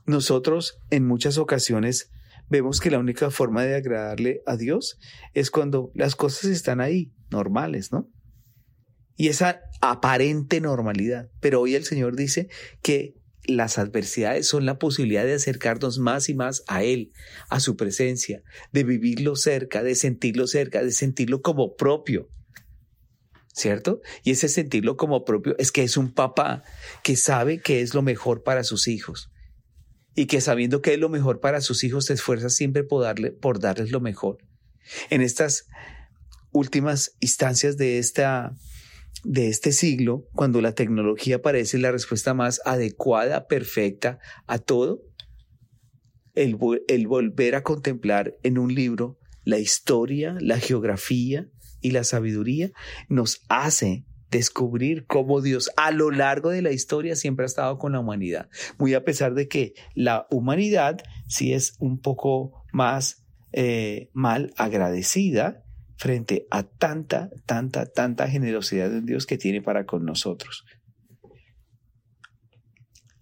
Nosotros 0.07 0.79
en 0.91 1.07
muchas 1.07 1.39
ocasiones 1.39 2.11
vemos 2.51 2.81
que 2.81 2.91
la 2.91 2.99
única 2.99 3.31
forma 3.31 3.65
de 3.65 3.77
agradarle 3.77 4.43
a 4.45 4.57
Dios 4.57 4.99
es 5.33 5.51
cuando 5.51 5.91
las 5.95 6.17
cosas 6.17 6.51
están 6.51 6.83
ahí, 6.83 7.13
normales, 7.31 7.93
¿no? 7.93 8.11
Y 9.21 9.29
esa 9.29 9.61
aparente 9.83 10.63
normalidad. 10.63 11.29
Pero 11.41 11.61
hoy 11.61 11.75
el 11.75 11.85
Señor 11.85 12.17
dice 12.17 12.49
que 12.81 13.19
las 13.45 13.77
adversidades 13.77 14.47
son 14.47 14.65
la 14.65 14.79
posibilidad 14.79 15.25
de 15.25 15.35
acercarnos 15.35 15.99
más 15.99 16.31
y 16.31 16.35
más 16.35 16.65
a 16.69 16.85
Él, 16.85 17.13
a 17.51 17.61
su 17.61 17.77
presencia, 17.77 18.43
de 18.73 18.83
vivirlo 18.83 19.37
cerca, 19.37 19.83
de 19.83 19.95
sentirlo 19.95 20.47
cerca, 20.47 20.83
de 20.83 20.91
sentirlo 20.91 21.43
como 21.43 21.77
propio. 21.77 22.31
¿Cierto? 23.53 24.01
Y 24.25 24.31
ese 24.31 24.49
sentirlo 24.49 24.97
como 24.97 25.27
propio 25.27 25.55
es 25.59 25.71
que 25.71 25.83
es 25.83 25.99
un 25.99 26.15
papá 26.15 26.63
que 27.03 27.15
sabe 27.15 27.61
que 27.61 27.83
es 27.83 27.93
lo 27.93 28.01
mejor 28.01 28.43
para 28.43 28.65
sus 28.65 28.89
hijos 28.89 29.31
y 30.15 30.29
que 30.29 30.41
sabiendo 30.41 30.81
que 30.81 30.95
es 30.95 30.99
lo 30.99 31.11
mejor 31.11 31.41
para 31.41 31.61
sus 31.61 31.85
hijos 31.85 32.07
se 32.07 32.15
esfuerza 32.15 32.49
siempre 32.49 32.85
por, 32.85 33.03
darle, 33.03 33.33
por 33.33 33.61
darles 33.61 33.91
lo 33.91 34.01
mejor. 34.01 34.39
En 35.11 35.21
estas 35.21 35.67
últimas 36.53 37.17
instancias 37.21 37.77
de, 37.77 37.99
esta, 37.99 38.57
de 39.25 39.49
este 39.49 39.73
siglo, 39.73 40.27
cuando 40.33 40.61
la 40.61 40.75
tecnología 40.75 41.43
parece 41.43 41.79
la 41.79 41.93
respuesta 41.93 42.35
más 42.35 42.61
adecuada, 42.65 43.47
perfecta 43.47 44.19
a 44.47 44.59
todo, 44.59 45.03
el, 46.35 46.57
volver 46.57 47.55
a 47.55 47.63
contemplar 47.63 48.37
en 48.43 48.59
un 48.59 48.75
libro 48.75 49.19
la 49.45 49.59
historia, 49.59 50.37
la 50.41 50.59
geografía 50.59 51.49
y 51.81 51.91
la 51.91 52.05
sabiduría 52.05 52.73
nos 53.09 53.43
hace 53.49 54.05
descubrir 54.31 55.07
cómo 55.07 55.41
Dios 55.41 55.71
a 55.77 55.91
lo 55.91 56.11
largo 56.11 56.51
de 56.51 56.63
la 56.63 56.71
historia 56.71 57.17
siempre 57.17 57.45
ha 57.45 57.47
estado 57.47 57.79
con 57.79 57.93
la 57.93 58.01
humanidad. 58.01 58.49
Muy 58.79 58.95
a 58.95 59.05
pesar 59.05 59.35
de 59.35 59.49
que 59.49 59.75
la 59.95 60.27
humanidad 60.31 61.03
sí 61.27 61.53
es 61.53 61.75
un 61.81 62.01
poco 62.01 62.65
más 62.73 63.25
eh, 63.53 64.09
mal 64.13 64.53
agradecida 64.57 65.65
frente 66.01 66.47
a 66.51 66.63
tanta, 66.63 67.29
tanta, 67.45 67.85
tanta 67.85 68.27
generosidad 68.27 68.89
de 68.89 69.03
Dios 69.03 69.27
que 69.27 69.37
tiene 69.37 69.61
para 69.61 69.85
con 69.85 70.07
nosotros. 70.07 70.65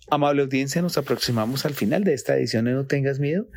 Amable 0.09 0.43
audiencia, 0.43 0.81
nos 0.81 0.97
aproximamos 0.97 1.67
al 1.67 1.75
final 1.75 2.05
de 2.05 2.15
esta 2.15 2.37
edición 2.37 2.67
de 2.67 2.75
No 2.75 2.87
Tengas 2.87 3.19
Miedo 3.19 3.49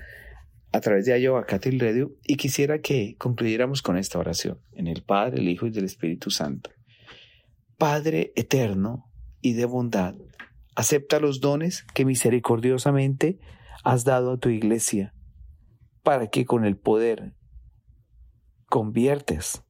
a 0.71 0.81
través 0.81 1.05
de 1.05 1.21
Iowa 1.21 1.45
Cattle 1.45 1.77
Radio 1.77 2.17
y 2.23 2.35
quisiera 2.37 2.79
que 2.79 3.15
concluyéramos 3.19 3.83
con 3.83 3.95
esta 3.95 4.17
oración 4.17 4.59
en 4.71 4.87
el 4.87 5.03
Padre, 5.03 5.39
el 5.39 5.49
Hijo 5.49 5.67
y 5.67 5.69
del 5.69 5.85
Espíritu 5.85 6.31
Santo. 6.31 6.71
Padre 7.77 8.33
eterno 8.35 9.05
y 9.39 9.53
de 9.53 9.65
bondad, 9.65 10.15
acepta 10.75 11.19
los 11.19 11.41
dones 11.41 11.85
que 11.93 12.05
misericordiosamente 12.05 13.37
has 13.83 14.03
dado 14.03 14.31
a 14.31 14.37
tu 14.39 14.49
iglesia, 14.49 15.13
para 16.01 16.31
que 16.31 16.45
con 16.45 16.65
el 16.65 16.75
poder 16.75 17.33
conviertes, 18.71 19.61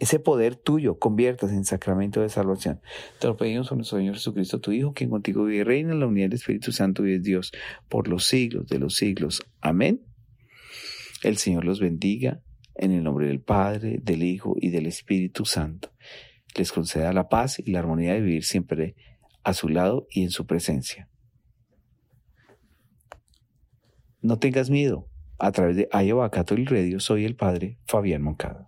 ese 0.00 0.18
poder 0.18 0.56
tuyo 0.56 0.98
conviertas 0.98 1.52
en 1.52 1.64
sacramento 1.64 2.22
de 2.22 2.28
salvación. 2.28 2.80
Te 3.20 3.28
lo 3.28 3.36
pedimos 3.36 3.70
a 3.70 3.76
nuestro 3.76 3.98
Señor 3.98 4.14
Jesucristo, 4.14 4.60
tu 4.60 4.72
Hijo, 4.72 4.92
quien 4.92 5.10
contigo 5.10 5.44
vive 5.44 5.60
y 5.60 5.62
reina 5.62 5.92
en 5.92 6.00
la 6.00 6.06
unidad 6.06 6.30
del 6.30 6.38
Espíritu 6.38 6.72
Santo 6.72 7.06
y 7.06 7.12
es 7.12 7.22
Dios 7.22 7.52
por 7.88 8.08
los 8.08 8.24
siglos 8.24 8.66
de 8.66 8.78
los 8.78 8.96
siglos. 8.96 9.42
Amén. 9.60 10.00
El 11.22 11.36
Señor 11.36 11.64
los 11.64 11.78
bendiga 11.78 12.40
en 12.74 12.92
el 12.92 13.04
nombre 13.04 13.28
del 13.28 13.40
Padre, 13.40 14.00
del 14.02 14.22
Hijo 14.22 14.56
y 14.58 14.70
del 14.70 14.86
Espíritu 14.86 15.44
Santo 15.44 15.92
les 16.56 16.72
conceda 16.72 17.12
la 17.12 17.28
paz 17.28 17.58
y 17.58 17.70
la 17.70 17.80
armonía 17.80 18.14
de 18.14 18.20
vivir 18.20 18.44
siempre 18.44 18.94
a 19.44 19.54
su 19.54 19.68
lado 19.68 20.06
y 20.10 20.22
en 20.22 20.30
su 20.30 20.46
presencia. 20.46 21.08
No 24.20 24.38
tengas 24.38 24.70
miedo. 24.70 25.08
A 25.40 25.50
través 25.52 25.76
de 25.76 25.88
Iowa 25.92 26.28
Catholic 26.30 26.70
Radio 26.70 26.98
soy 26.98 27.24
el 27.24 27.34
Padre 27.34 27.78
Fabián 27.88 28.22
Moncada. 28.22 28.66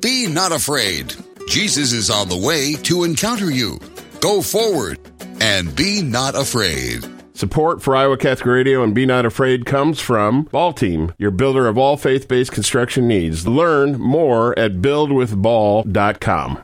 Be 0.00 0.26
not 0.26 0.50
afraid. 0.50 1.14
Jesus 1.46 1.92
is 1.92 2.10
on 2.10 2.28
the 2.28 2.36
way 2.36 2.74
to 2.84 3.04
encounter 3.04 3.50
you. 3.50 3.78
Go 4.20 4.40
forward 4.40 4.98
and 5.40 5.74
be 5.76 6.00
not 6.02 6.34
afraid. 6.34 7.04
Support 7.34 7.80
for 7.82 7.96
Iowa 7.96 8.18
Catholic 8.18 8.46
Radio 8.46 8.82
and 8.82 8.94
Be 8.94 9.06
Not 9.06 9.24
Afraid 9.24 9.64
comes 9.64 9.98
from 9.98 10.42
Ball 10.42 10.74
Team, 10.74 11.14
your 11.16 11.30
builder 11.30 11.68
of 11.68 11.78
all 11.78 11.96
faith 11.96 12.28
based 12.28 12.52
construction 12.52 13.08
needs. 13.08 13.48
Learn 13.48 13.98
more 13.98 14.58
at 14.58 14.82
buildwithball.com. 14.82 16.58